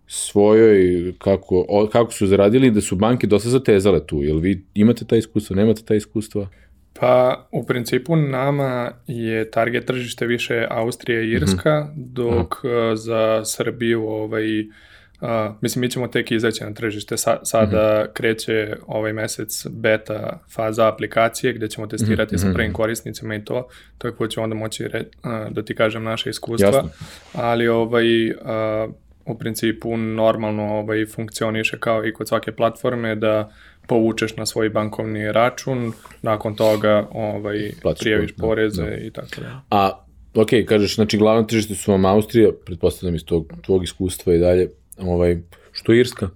[0.07, 4.23] svojoj, kako, o, kako su zaradili, da su banke dosta zatezale tu.
[4.23, 6.47] Jel vi imate ta iskustva, nemate ta iskustva?
[6.99, 12.05] Pa, u principu nama je target tržište više Austrija i Irska, mm -hmm.
[12.13, 12.95] dok Aha.
[12.95, 14.65] za Srbiju ovaj, Uh,
[15.61, 17.17] mislim, mi ćemo tek izaći na tržište.
[17.17, 18.13] Sa, sada mm -hmm.
[18.13, 22.41] kreće ovaj mesec beta faza aplikacije gde ćemo testirati mm -hmm.
[22.41, 26.29] sa prvim korisnicima i to, tako ću onda moći re, uh, da ti kažem naše
[26.29, 26.67] iskustva.
[26.67, 26.89] Jasno.
[27.33, 28.35] Ali ovaj, uh,
[29.25, 33.51] u principu normalno ovaj, funkcioniše kao i kod svake platforme da
[33.87, 38.97] povučeš na svoj bankovni račun, nakon toga ovaj, Plaću prijaviš da, poreze da.
[38.97, 39.61] i tako da.
[39.69, 40.03] A,
[40.35, 44.69] ok, kažeš, znači glavno tržište su vam Austrija, pretpostavljam iz tog tvog iskustva i dalje,
[44.97, 45.37] ovaj,
[45.71, 46.29] što je Irska?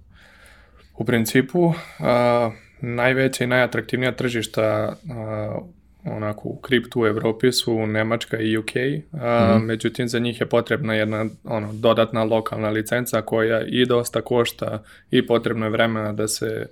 [0.98, 4.62] U principu, a, najveća i najatraktivnija tržišta
[5.10, 5.58] a,
[6.04, 8.70] onako u kriptu u Evropi su Nemačka i UK,
[9.12, 9.64] a, mm.
[9.64, 15.26] međutim za njih je potrebna jedna ono, dodatna lokalna licenca koja i dosta košta i
[15.26, 16.66] potrebno je vremena da se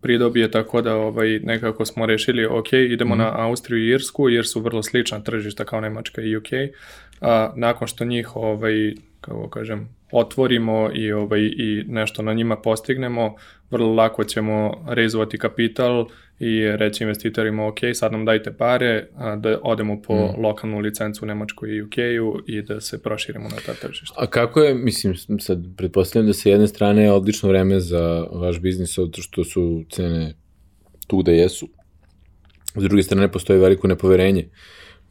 [0.00, 3.18] pridobije, tako da ovaj, nekako smo rešili, ok, idemo mm.
[3.18, 6.52] na Austriju i Irsku, jer su vrlo slična tržišta kao Nemačka i UK.
[7.20, 13.34] A, nakon što njih, ovaj, kako kažem, otvorimo i, ovaj, i nešto na njima postignemo,
[13.70, 16.06] vrlo lako ćemo rezovati kapital
[16.38, 20.42] i reći investitorima, ok, sad nam dajte pare, a, da odemo po mm.
[20.42, 24.14] lokalnu licencu u Nemačkoj i UK-u i da se proširimo na ta tržišta.
[24.18, 28.60] A kako je, mislim, sad pretpostavljam da sa jedne strane je odlično vreme za vaš
[28.60, 30.34] biznis, zato što su cene
[31.06, 31.68] tu gde jesu.
[32.74, 34.48] S druge strane, postoji veliko nepoverenje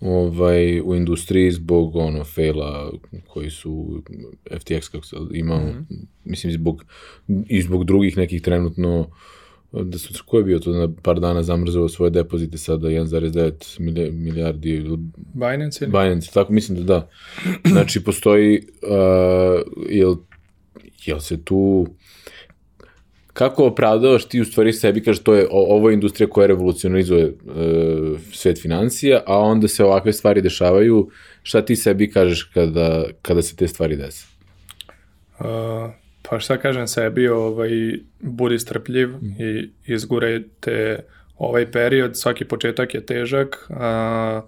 [0.01, 2.91] ovaj, u industriji zbog ono, faila
[3.27, 4.03] koji su
[4.51, 6.05] FTX kako se imao, mm -hmm.
[6.25, 6.85] mislim zbog,
[7.47, 9.09] i zbog drugih nekih trenutno
[9.71, 14.83] da su, ko je bio to na par dana zamrzao svoje depozite sada 1,9 milijardi
[15.33, 15.91] Binance ili?
[15.91, 17.09] Binance, tako mislim da da.
[17.71, 20.15] Znači postoji uh, jel,
[21.05, 21.87] jel se tu
[23.33, 27.31] kako opravdavaš ti u stvari sebi, kaže to je ovo je industrija koja revolucionizuje e,
[28.33, 31.09] svet financija, a onda se ovakve stvari dešavaju,
[31.43, 34.27] šta ti sebi kažeš kada, kada se te stvari dese?
[35.39, 35.45] Uh,
[36.29, 37.69] pa šta kažem sebi, ovaj,
[38.19, 39.35] budi strpljiv mm.
[39.39, 40.99] i izgurajte
[41.37, 44.41] ovaj period, svaki početak je težak, a,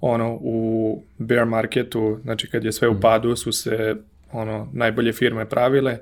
[0.00, 3.00] ono, u bear marketu, znači kad je sve u mhm.
[3.00, 3.96] padu, su se
[4.32, 5.98] ono, najbolje firme pravile,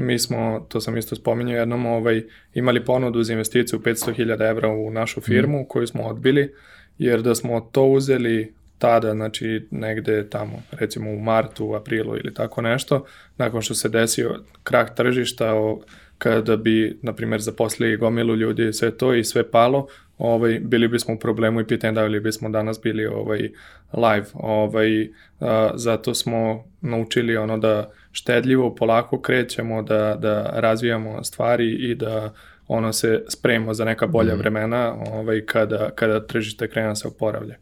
[0.00, 2.22] Mi smo, to sam isto spominjao jednom, ovaj,
[2.54, 5.64] imali ponudu za investiciju 500.000 evra u našu firmu mm.
[5.68, 6.54] koju smo odbili,
[6.98, 12.62] jer da smo to uzeli tada, znači negde tamo, recimo u martu, aprilu ili tako
[12.62, 13.04] nešto,
[13.36, 15.80] nakon što se desio krah tržišta, o,
[16.18, 19.86] kada bi, na primjer, zaposlili gomilu ljudi sve to i sve palo,
[20.18, 23.50] ovaj, bili bismo u problemu i pitanje da li bismo danas bili ovaj,
[23.92, 24.26] live.
[24.34, 25.08] Ovaj,
[25.40, 32.32] a, zato smo naučili ono da štedljivo, polako krećemo, da, da razvijamo stvari i da
[32.68, 34.38] ono se spremimo za neka bolja mm.
[34.38, 37.54] vremena ovaj, kada, kada tržište krene da se oporavlja.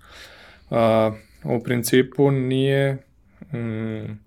[0.71, 1.13] A,
[1.45, 2.97] u principu nije
[3.53, 4.27] mm,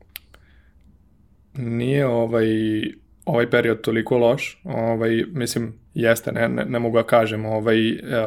[1.54, 2.48] nije ovaj
[3.26, 7.78] ovaj period toliko loš, ovaj, mislim, jeste, ne, ne, ne mogu da kažem, ovaj,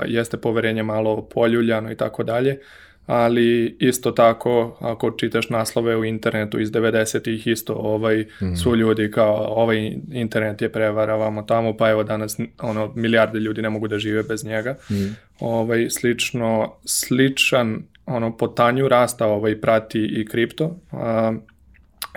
[0.06, 2.58] jeste poverenje malo poljuljano i tako dalje,
[3.06, 8.56] ali isto tako ako čitaš naslove u internetu iz 90-ih isto ovaj mm.
[8.56, 13.62] su ljudi kao ovaj internet je prevara vamo tamo pa evo danas ono milijarde ljudi
[13.62, 14.76] ne mogu da žive bez njega.
[14.90, 15.16] Mm.
[15.40, 20.76] Ovaj slično sličan ono po tanju rasta ovaj prati i kripto.
[20.92, 21.32] A,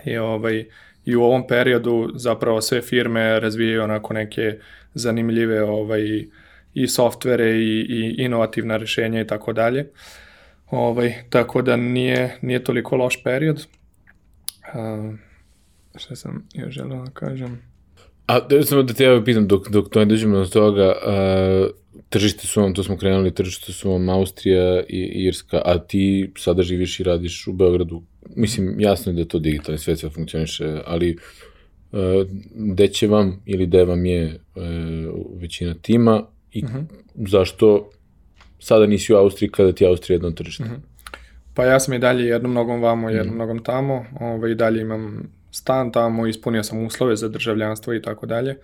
[0.05, 0.65] I ovaj
[1.05, 4.57] i u ovom periodu zapravo sve firme razvijaju onako neke
[4.93, 6.25] zanimljive ovaj,
[6.73, 9.85] i softvere i, i inovativna rešenja i tako dalje.
[10.71, 13.67] Ovaj, tako da nije, nije toliko loš period.
[14.73, 15.15] Uh,
[15.95, 17.61] šta sam još želeo da kažem?
[18.27, 21.75] A da samo da te ja pitam, dok, dok to ne dođemo do toga, uh,
[22.09, 26.63] tržište su vam, to smo krenuli, tržište su vam Austrija i Irska, a ti sada
[26.63, 28.03] živiš i radiš u Beogradu
[28.35, 31.17] mislim, jasno je da to digitalni svet sve funkcioniše, ali
[31.91, 31.99] uh,
[32.55, 34.63] gde će vam ili gde vam je uh,
[35.41, 36.79] većina tima i uh mhm.
[36.79, 37.29] -huh.
[37.29, 37.89] zašto
[38.59, 40.63] sada nisi u Austriji kada ti je Austrija jedno tržište?
[40.63, 40.73] Mhm.
[40.73, 40.79] -huh.
[41.53, 43.39] Pa ja sam i dalje jednom nogom vamo, jednom -huh.
[43.39, 48.25] nogom tamo, ovaj, i dalje imam stan tamo, ispunio sam uslove za državljanstvo i tako
[48.25, 48.57] dalje.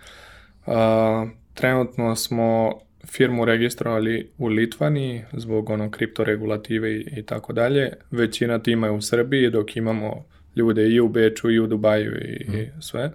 [1.54, 7.94] Trenutno smo firmu registrovali u Litvani zbog ono kripto regulative i, i tako dalje.
[8.12, 10.26] Većina tima je u Srbiji dok imamo
[10.56, 12.56] ljude i u Beču i u Dubaju i, mm.
[12.56, 13.12] i sve.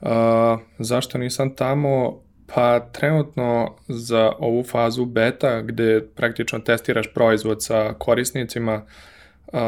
[0.00, 0.08] Uh,
[0.78, 2.20] zašto nisam tamo?
[2.46, 8.82] Pa trenutno za ovu fazu beta gde praktično testiraš proizvod sa korisnicima
[9.46, 9.58] uh,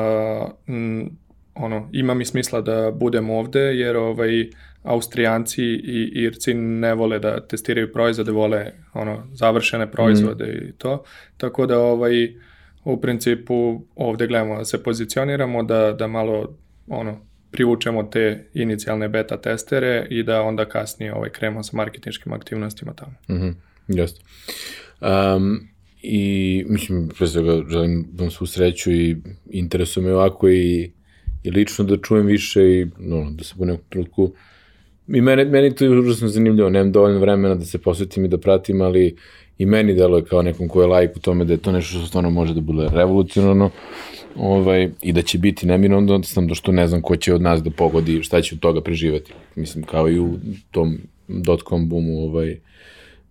[0.67, 1.11] m,
[1.55, 4.51] ono, ima mi smisla da budem ovde jer ovaj
[4.83, 10.69] Austrijanci i Irci ne vole da testiraju proizvode, vole ono završene proizvode mm.
[10.69, 11.05] i to.
[11.37, 12.35] Tako da ovaj
[12.85, 16.57] u principu ovde gledamo da se pozicioniramo da da malo
[16.89, 17.21] ono
[17.57, 23.15] privučemo te inicijalne beta testere i da onda kasnije ovaj, krenemo sa marketinškim aktivnostima tamo.
[23.29, 23.57] Mm
[23.89, 24.25] jasno.
[25.01, 25.69] Um,
[26.03, 29.17] I, mislim, pre svega želim vam svu sreću i
[29.51, 30.91] interesuje me ovako i,
[31.43, 34.33] i lično da čujem više i no, da se po nekom trenutku
[35.09, 38.39] I meni, meni to je užasno zanimljivo, nemam dovoljno vremena da se posvetim i da
[38.39, 39.17] pratim, ali
[39.59, 42.07] i meni deluje kao nekom ko je lajk u tome da je to nešto što
[42.07, 43.71] stvarno može da bude revolucionarno
[44.37, 47.43] ovaj, i da će biti neminovno, onda sam da što ne znam ko će od
[47.43, 49.33] nas da pogodi šta će od toga preživati.
[49.55, 50.39] Mislim, kao i u
[50.71, 52.59] tom dot-com boomu, ovaj,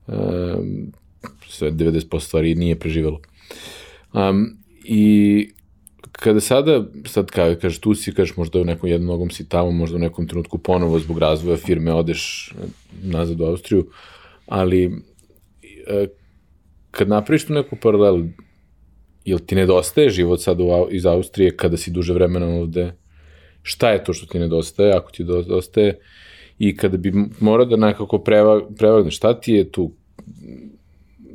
[0.07, 0.91] um,
[1.49, 3.19] sve 90% stvari nije preživelo.
[4.13, 5.49] Um, I
[6.11, 9.71] kada sada, sad kao, kažeš tu si, kažeš možda u nekom jednom nogom si tamo,
[9.71, 12.53] možda u nekom trenutku ponovo zbog razvoja firme odeš
[13.03, 13.87] nazad u Austriju,
[14.47, 14.91] ali
[16.91, 18.25] kad napraviš tu neku paralelu,
[19.25, 22.93] jel ti nedostaje život sad u, iz Austrije kada si duže vremena ovde?
[23.61, 25.99] Šta je to što ti nedostaje, ako ti nedostaje?
[26.59, 29.91] I kada bi morao da nekako preva, prevagne, šta ti je tu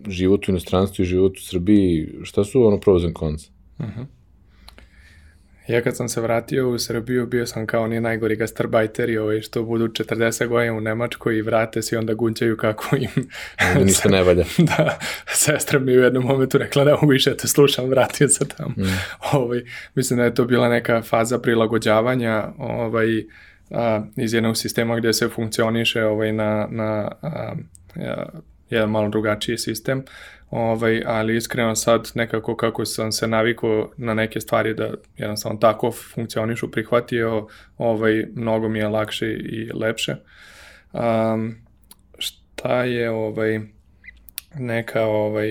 [0.08, 3.48] život u inostranstvu i život u Srbiji, šta su ono and cons?
[3.78, 4.06] Uh -huh.
[5.70, 9.62] Ja kad sam se vratio u Srbiju, bio sam kao oni najgori gastarbajteri ovaj, što
[9.62, 13.28] budu 40 godina u Nemačkoj i vrate se i onda gunćaju kako im...
[13.74, 14.44] Da ništa ne valja.
[14.76, 18.74] da, sestra mi u jednom momentu rekla da mogu više te slušam, vratio se tamo.
[18.76, 18.98] Mm.
[19.32, 19.62] Ovaj,
[19.94, 23.24] mislim da je to bila neka faza prilagođavanja ovaj,
[23.70, 27.54] a, iz jednog sistema gde se funkcioniše ovaj, na, na a,
[27.96, 28.24] a,
[28.70, 30.04] jedan malo drugačiji sistem
[30.50, 35.92] ovaj, ali iskreno sad nekako kako sam se navikao na neke stvari da jednostavno tako
[36.14, 37.46] funkcionišu prihvatio,
[37.78, 40.16] ovaj, mnogo mi je lakše i lepše.
[40.92, 41.56] Um,
[42.18, 43.60] šta je ovaj,
[44.54, 45.48] neka ovaj,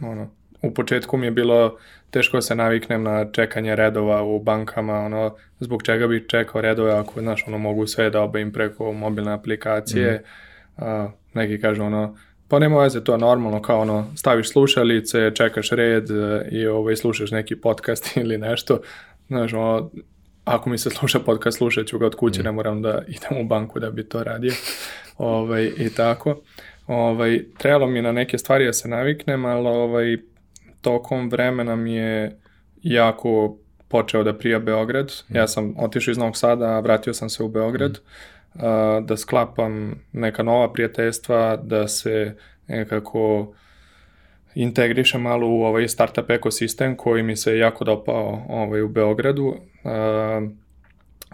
[0.00, 0.30] ono,
[0.62, 1.78] u početku mi je bilo
[2.10, 6.92] teško da se naviknem na čekanje redova u bankama, ono, zbog čega bih čekao redove
[6.92, 10.84] ako, znaš, ono, mogu sve da obavim preko mobilne aplikacije, mm.
[10.84, 12.16] a, neki kažu, ono,
[12.50, 16.96] Pa nema veze, to je normalno, kao ono, staviš slušalice, čekaš red e, i ovaj,
[16.96, 18.80] slušaš neki podcast ili nešto.
[19.28, 19.90] Znaš, ono,
[20.44, 22.44] ako mi se sluša podcast, slušat ću ga od kuće, mm.
[22.44, 24.52] ne moram da idem u banku da bi to radio.
[25.18, 26.40] ovaj, I tako.
[26.86, 30.16] Ovaj, trebalo mi na neke stvari da se naviknem, ali ovaj,
[30.80, 32.38] tokom vremena mi je
[32.82, 33.56] jako
[33.88, 35.12] počeo da prija Beograd.
[35.28, 35.36] Mm.
[35.36, 37.92] Ja sam otišao iz Novog Sada, vratio sam se u Beograd.
[37.92, 38.39] Mm
[39.02, 42.36] da sklapam neka nova prijateljstva, da se
[42.68, 43.54] nekako
[44.54, 49.46] integrišem malo u ovaj startup ekosistem koji mi se jako dopao ovaj, u Beogradu.
[49.46, 50.50] Uh,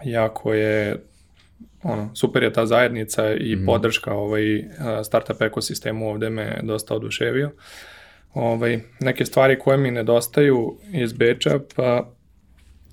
[0.03, 1.03] jako je
[1.83, 3.65] ono, super je ta zajednica i mm.
[3.65, 4.63] podrška ovaj,
[5.03, 7.51] startup ekosistemu ovde me dosta oduševio.
[8.33, 12.11] Ovaj, neke stvari koje mi nedostaju iz Beča, pa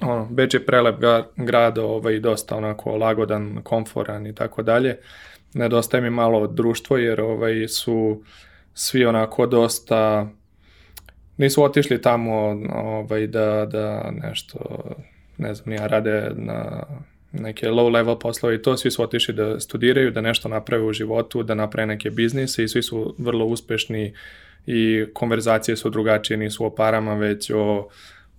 [0.01, 0.97] ono, Beč je prelep
[1.37, 4.99] grad, ovaj, dosta onako lagodan, komforan i tako dalje.
[5.55, 8.23] Nedostaje mi malo društvo jer ovaj, su
[8.75, 10.29] svi onako dosta
[11.37, 12.35] nisu otišli tamo
[12.75, 14.59] ovaj, da, da nešto
[15.39, 16.83] ne znam, nija rade na
[17.33, 20.93] neke low level poslove i to, svi su otišli da studiraju, da nešto naprave u
[20.93, 24.15] životu, da naprave neke biznise i svi su vrlo uspešni
[24.67, 27.89] i konverzacije su drugačije, nisu o parama, već o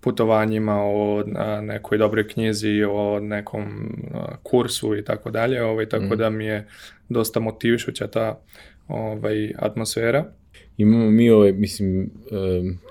[0.05, 1.23] putovanjima, o
[1.61, 3.65] nekoj dobroj knjizi, o nekom
[4.43, 6.17] kursu i tako dalje, ovaj, tako mm.
[6.17, 6.67] da mi je
[7.09, 8.39] dosta motivišuća ta
[8.87, 10.25] ovaj, atmosfera.
[10.77, 12.09] Imamo mi, ovaj, mislim,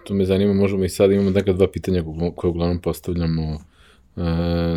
[0.05, 2.03] to me zanima, možemo i sad, imamo neka dva pitanja
[2.37, 3.59] koje uglavnom postavljamo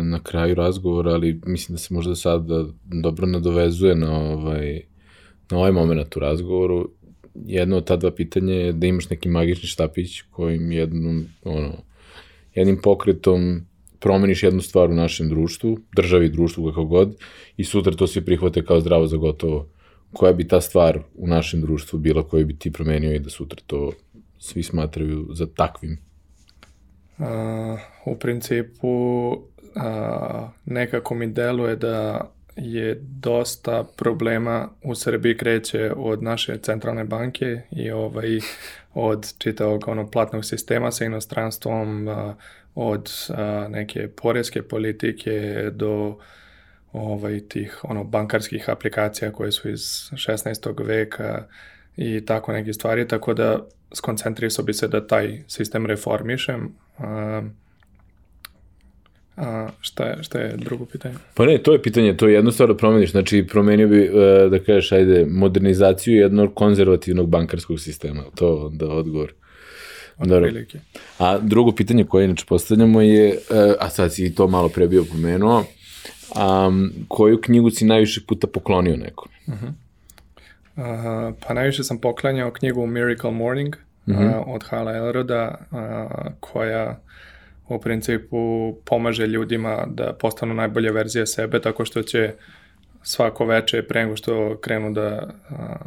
[0.02, 2.64] na kraju razgovora, ali mislim da se možda sad da
[3.02, 4.80] dobro nadovezuje na ovaj,
[5.50, 6.90] na ovaj moment u razgovoru.
[7.34, 11.72] Jedno od ta dva pitanja je da imaš neki magični štapić kojim jednom, ono,
[12.58, 13.60] jednim pokretom
[14.00, 17.16] promeniš jednu stvar u našem društvu, državi, društvu, kako god,
[17.56, 19.68] i sutra to svi prihvate kao zdravo za gotovo.
[20.12, 23.60] Koja bi ta stvar u našem društvu bila koju bi ti promenio i da sutra
[23.66, 23.92] to
[24.38, 25.98] svi smatraju za takvim?
[27.18, 27.26] Uh,
[28.06, 28.88] u principu
[29.28, 37.60] uh, nekako mi deluje da je dosta problema u Srbiji kreće od naše centralne banke
[37.70, 38.38] i ovaj
[38.94, 42.08] od čitavog ono platnog sistema sa inostranstvom,
[42.74, 43.10] od
[43.68, 46.18] neke porezke politike do
[46.92, 49.80] ovaj tih ono bankarskih aplikacija koje su iz
[50.12, 50.86] 16.
[50.86, 51.46] veka
[51.96, 56.74] i tako neke stvari, tako da skoncentrisao bi se da taj sistem reformišem.
[56.98, 57.42] A
[59.80, 61.14] šta je, šta je drugo pitanje?
[61.34, 64.48] Pa ne, to je pitanje, to je jedno stvar da promeniš, znači promenio bi, e,
[64.50, 69.32] da kažeš, ajde, modernizaciju jednog konzervativnog bankarskog sistema, to da odgovor.
[70.18, 70.50] Dobro.
[71.18, 73.36] A drugo pitanje koje inače postavljamo je, e,
[73.80, 75.64] a sad si to malo pre bio pomenuo,
[76.36, 79.28] Um, koju knjigu si najviše puta poklonio nekom?
[79.46, 79.68] Uh -huh.
[80.76, 83.76] uh, pa najviše sam poklanjao knjigu Miracle Morning
[84.06, 84.40] uh -huh.
[84.40, 87.00] uh, od Hala Elroda, uh, koja
[87.68, 92.32] u principu pomaže ljudima da postanu najbolje verzije sebe tako što će
[93.02, 95.34] svako veče pre nego što krenu da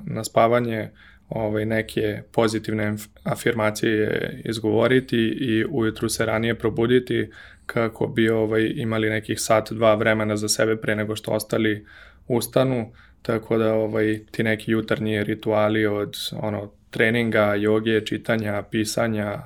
[0.06, 0.90] na spavanje
[1.30, 7.30] ovaj, neke pozitivne afirmacije izgovoriti i ujutru se ranije probuditi
[7.66, 11.86] kako bi ovaj, imali nekih sat, dva vremena za sebe pre nego što ostali
[12.28, 19.40] ustanu, tako da ovaj, ti neki jutarnji rituali od ono, treninga, joge, čitanja, pisanja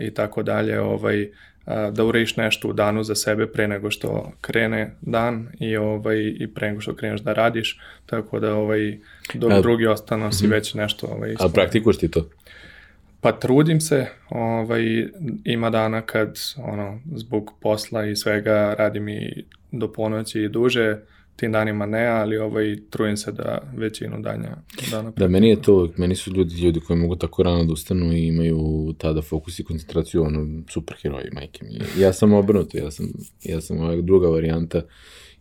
[0.00, 1.28] i tako dalje, ovaj,
[1.92, 6.48] da uradiš nešto u danu za sebe pre nego što krene dan i ovaj i
[6.54, 8.98] pre nego što kreneš da radiš tako da ovaj
[9.34, 10.52] dok A, drugi ostanu si mhm.
[10.52, 11.48] već nešto ovaj ispuno.
[11.48, 12.28] A praktikuješ ti to?
[13.20, 15.08] Pa trudim se, ovaj
[15.44, 20.98] ima dana kad ono zbog posla i svega radim i do ponoći i duže,
[21.36, 24.56] tim danima ne, ali ovaj, trudim se da većinu danja
[24.90, 28.12] dana Da, meni je to, meni su ljudi, ljudi koji mogu tako rano da ustanu
[28.12, 32.02] i imaju tada fokus i koncentraciju, ono, super heroji, majke mi.
[32.02, 33.06] Ja sam obrnuto, ja sam,
[33.44, 34.82] ja sam ova druga varijanta,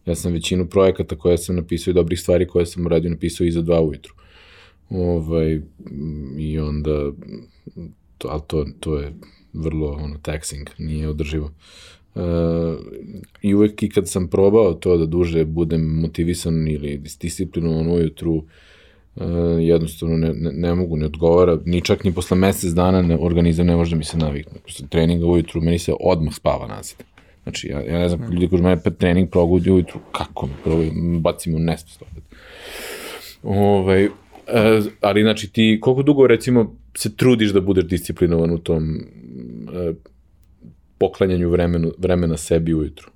[0.06, 3.62] ja sam većinu projekata koje sam napisao i dobrih stvari koje sam uradio napisao iza
[3.62, 4.14] dva ujutru.
[4.90, 5.62] Ovaj,
[6.38, 7.12] I onda,
[8.18, 9.14] to, ali to, to je
[9.54, 11.52] vrlo ono, taxing, nije održivo.
[12.16, 12.22] Uh,
[13.42, 18.34] I uvek i kad sam probao to da duže budem motivisan ili disciplinovan ujutru,
[19.16, 19.24] uh,
[19.60, 23.66] jednostavno ne, ne, ne mogu, ne odgovara, ni čak ni posle mesec dana ne, organizam
[23.66, 24.60] ne može da mi se navikne.
[24.64, 27.04] Posle treninga ujutru meni se odmah spava nazad.
[27.44, 28.34] Znači, ja, ja ne znam, mm.
[28.34, 32.24] ljudi koji mene trening progudi ujutru, kako mi probaju, bacim u nespast opet.
[33.44, 34.12] Ovaj, uh,
[35.02, 39.96] ali znači ti, koliko dugo recimo se trudiš da budeš disciplinovan u tom uh,
[41.04, 43.12] poklanjanju vremenu, vremena sebi ujutru?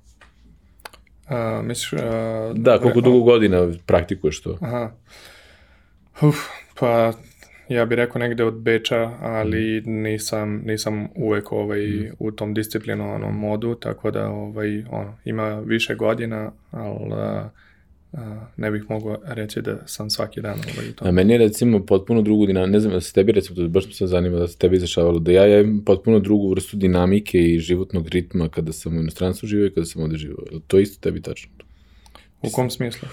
[1.28, 1.92] A, misliš...
[2.02, 4.58] A, da, koliko dugo godina praktikuješ to?
[4.60, 4.90] Aha.
[6.22, 6.36] Uf,
[6.80, 7.12] pa
[7.68, 10.02] ja bih rekao negde od Beča, ali mm.
[10.02, 12.12] nisam, nisam uvek ovaj, mm.
[12.18, 17.14] u tom disciplinovanom modu, tako da ovaj, ono, ima više godina, ali
[18.56, 21.08] ne bih mogao reći da sam svaki dan ovaj u tome.
[21.08, 23.86] A meni je recimo potpuno drugu dinamiku, ne znam da se tebi recimo, to baš
[23.86, 27.38] mi se zanima da se tebi izašavalo, da ja, ja imam potpuno drugu vrstu dinamike
[27.38, 30.36] i životnog ritma kada sam u inostranstvu živio i kada sam ovde živio.
[30.66, 31.50] To isto tebi tačno?
[32.42, 33.08] U kom smislu?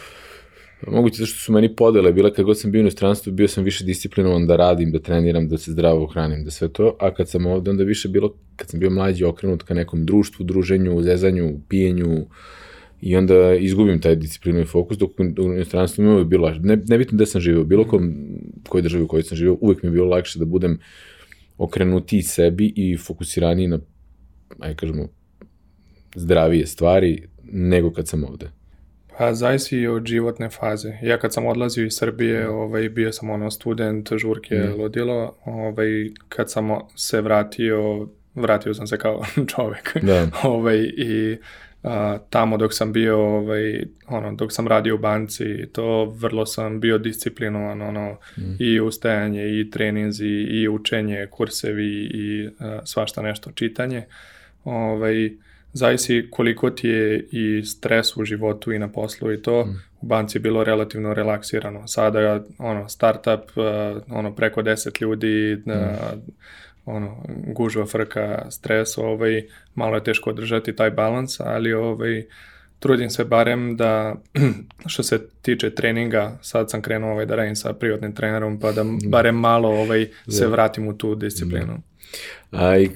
[0.87, 3.63] Moguće da što su meni podele bile kad god sam bio u inostranstvu, bio sam
[3.63, 7.29] više disciplinovan da radim, da treniram, da se zdravo hranim, da sve to, a kad
[7.29, 11.59] sam ovde, onda više bilo, kad sam bio mlađi, okrenut ka nekom društvu, druženju, zezanju,
[11.69, 12.27] pijenju, uh,
[13.05, 16.59] i onda izgubim taj disciplinu i fokus, dok u inostranstvu mi uvijek bilo lakše.
[16.59, 18.13] Ne, nebitno gde sam živio, bilo kom,
[18.69, 20.79] kojoj državi u kojoj sam živio, uvijek mi je bilo lakše da budem
[21.57, 23.79] okrenuti sebi i fokusiraniji na,
[24.59, 25.07] aj kažemo,
[26.15, 28.49] zdravije stvari nego kad sam ovde.
[29.17, 30.93] Pa zavisi od životne faze.
[31.01, 34.81] Ja kad sam odlazio iz Srbije, ovaj, bio sam ono student, žurke, mm.
[34.81, 35.35] ludilo.
[35.45, 39.23] Ovaj, kad sam se vratio, vratio sam se kao
[39.55, 39.97] čovek.
[40.01, 40.27] Da.
[40.43, 41.37] ovaj, I
[41.85, 46.79] a, tamo dok sam bio, ovaj, ono, dok sam radio u banci, to vrlo sam
[46.79, 48.55] bio disciplinovan, ono, mm.
[48.59, 54.03] i ustajanje, i treninzi, i učenje, kursevi, i a, svašta nešto, čitanje.
[54.63, 55.31] Ovaj,
[55.73, 59.81] zavisi koliko ti je i stres u životu i na poslu i to, mm.
[60.01, 61.87] u banci je bilo relativno relaksirano.
[61.87, 65.71] Sada, ono, startup, uh, ono, preko 10 ljudi, mm.
[65.71, 65.77] uh,
[66.85, 69.43] ono, gužva, frka, stres, ovaj,
[69.75, 72.25] malo je teško održati taj balans, ali ovaj,
[72.79, 74.15] trudim se barem da,
[74.91, 78.85] što se tiče treninga, sad sam krenuo ovaj, da radim sa privatnim trenerom, pa da
[79.07, 81.81] barem malo ovaj, se vratim u tu disciplinu.
[82.51, 82.59] Da.
[82.59, 82.89] A i,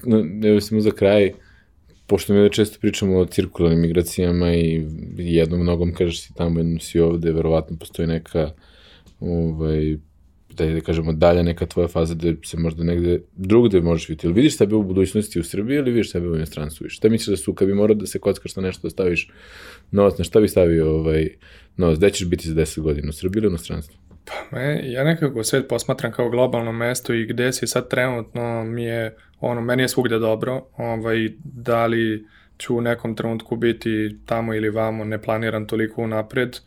[0.46, 1.32] evo samo za kraj,
[2.08, 4.86] pošto mi da često pričamo o cirkularnim migracijama i
[5.18, 8.52] jednom nogom kažeš si tamo, jednom si ovde, verovatno postoji neka
[9.20, 9.98] ovaj,
[10.64, 14.28] je, da kažemo, dalja neka tvoja faza da se možda negde drugde možeš vidjeti.
[14.28, 16.90] Ili vidiš sebe u budućnosti u Srbiji ili vidiš sebe u inostranstvu?
[16.90, 19.32] Šta misliš da su, kad bi morao da se kockaš na nešto da staviš
[19.92, 21.28] novac, na šta bi stavio ovaj,
[21.78, 21.98] novac?
[21.98, 23.98] Gde ćeš biti za 10 godina, u Srbiji ili u inostranstvu?
[24.26, 28.84] Pa me, ja nekako svet posmatram kao globalno mesto i gde si sad trenutno mi
[28.84, 32.26] je, ono, meni je svugde dobro, ovaj, da li
[32.58, 36.58] ću u nekom trenutku biti tamo ili vamo, ne planiram toliko unapred,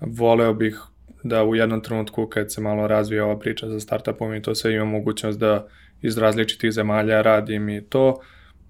[0.00, 0.80] voleo bih
[1.28, 4.74] da u jednom trenutku kad se malo razvija ova priča za startupom i to sve
[4.74, 5.66] imam mogućnost da
[6.02, 8.20] iz različitih zemalja radim i to,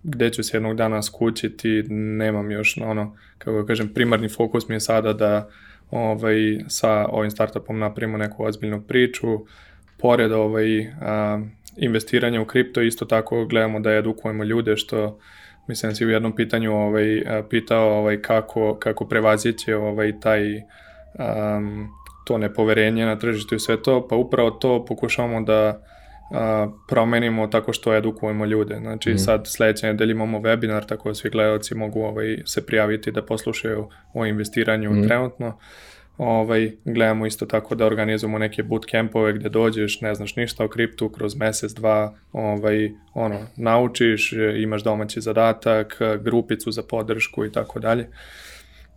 [0.03, 4.75] gde ću se jednog dana skućiti, nemam još ono, kako da kažem, primarni fokus mi
[4.75, 5.49] je sada da
[5.91, 9.47] ovaj, sa ovim startupom napravimo neku ozbiljnu priču,
[9.99, 11.41] pored ovaj, a,
[11.77, 15.19] investiranja u kripto isto tako gledamo da edukujemo ljude što
[15.69, 21.89] mislim si u jednom pitanju ovaj, pitao ovaj, kako, kako prevazići ovaj, taj um,
[22.27, 25.83] to nepoverenje na tržištu i sve to, pa upravo to pokušavamo da
[26.31, 28.79] a, promenimo tako što edukujemo ljude.
[28.81, 29.19] Znači mm.
[29.19, 33.89] sad sledeće nedelje imamo webinar tako da svi gledalci mogu ovaj, se prijaviti da poslušaju
[34.15, 35.07] o investiranju mm.
[35.07, 35.59] trenutno.
[36.19, 41.09] Ovaj, gledamo isto tako da organizujemo neke bootcampove gde dođeš, ne znaš ništa o kriptu,
[41.09, 48.09] kroz mesec, dva, ovaj, ono, naučiš, imaš domaći zadatak, grupicu za podršku i tako dalje.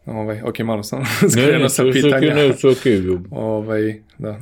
[0.10, 2.36] Ovaj, ok, malo sam skrenuo sa pitanja.
[2.36, 4.39] Ne, ne, sve okay, ne, ovaj, da.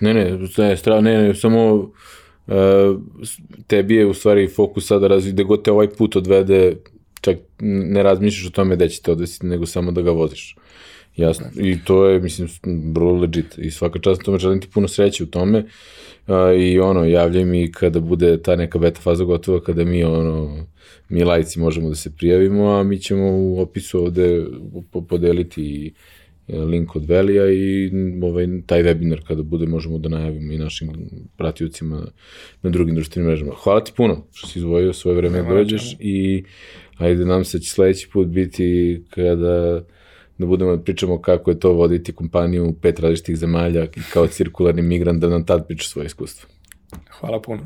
[0.00, 1.92] Ne, ne, ne, stra, ne, ne, samo uh,
[3.66, 6.76] tebi je u stvari fokus sada razvij, gde god te ovaj put odvede,
[7.20, 10.56] čak ne razmišljaš o tome da će te odvesti, nego samo da ga voziš.
[11.16, 11.46] Jasno.
[11.60, 12.48] I to je, mislim,
[12.94, 13.58] vrlo legit.
[13.58, 15.64] I svaka čast tome želim ti puno sreće u tome.
[16.26, 20.66] Uh, I ono, javljaj mi kada bude ta neka beta faza gotova, kada mi, ono,
[21.08, 24.44] mi lajci možemo da se prijavimo, a mi ćemo u opisu ovde
[25.08, 25.92] podeliti
[26.48, 27.90] e, link od Velija i
[28.22, 30.90] ovaj, taj webinar kada bude možemo da najavimo i našim
[31.36, 32.06] pratiocima
[32.62, 33.52] na drugim društvenim mrežama.
[33.62, 36.44] Hvala ti puno što si izvojio svoje vreme da dođeš i
[36.96, 39.84] ajde nam se da će sledeći put biti kada
[40.38, 44.26] da budemo da pričamo kako je to voditi kompaniju u pet različitih zemalja i kao
[44.26, 46.48] cirkularni migrant da nam tad priča svoje iskustvo.
[47.20, 47.62] Hvala puno.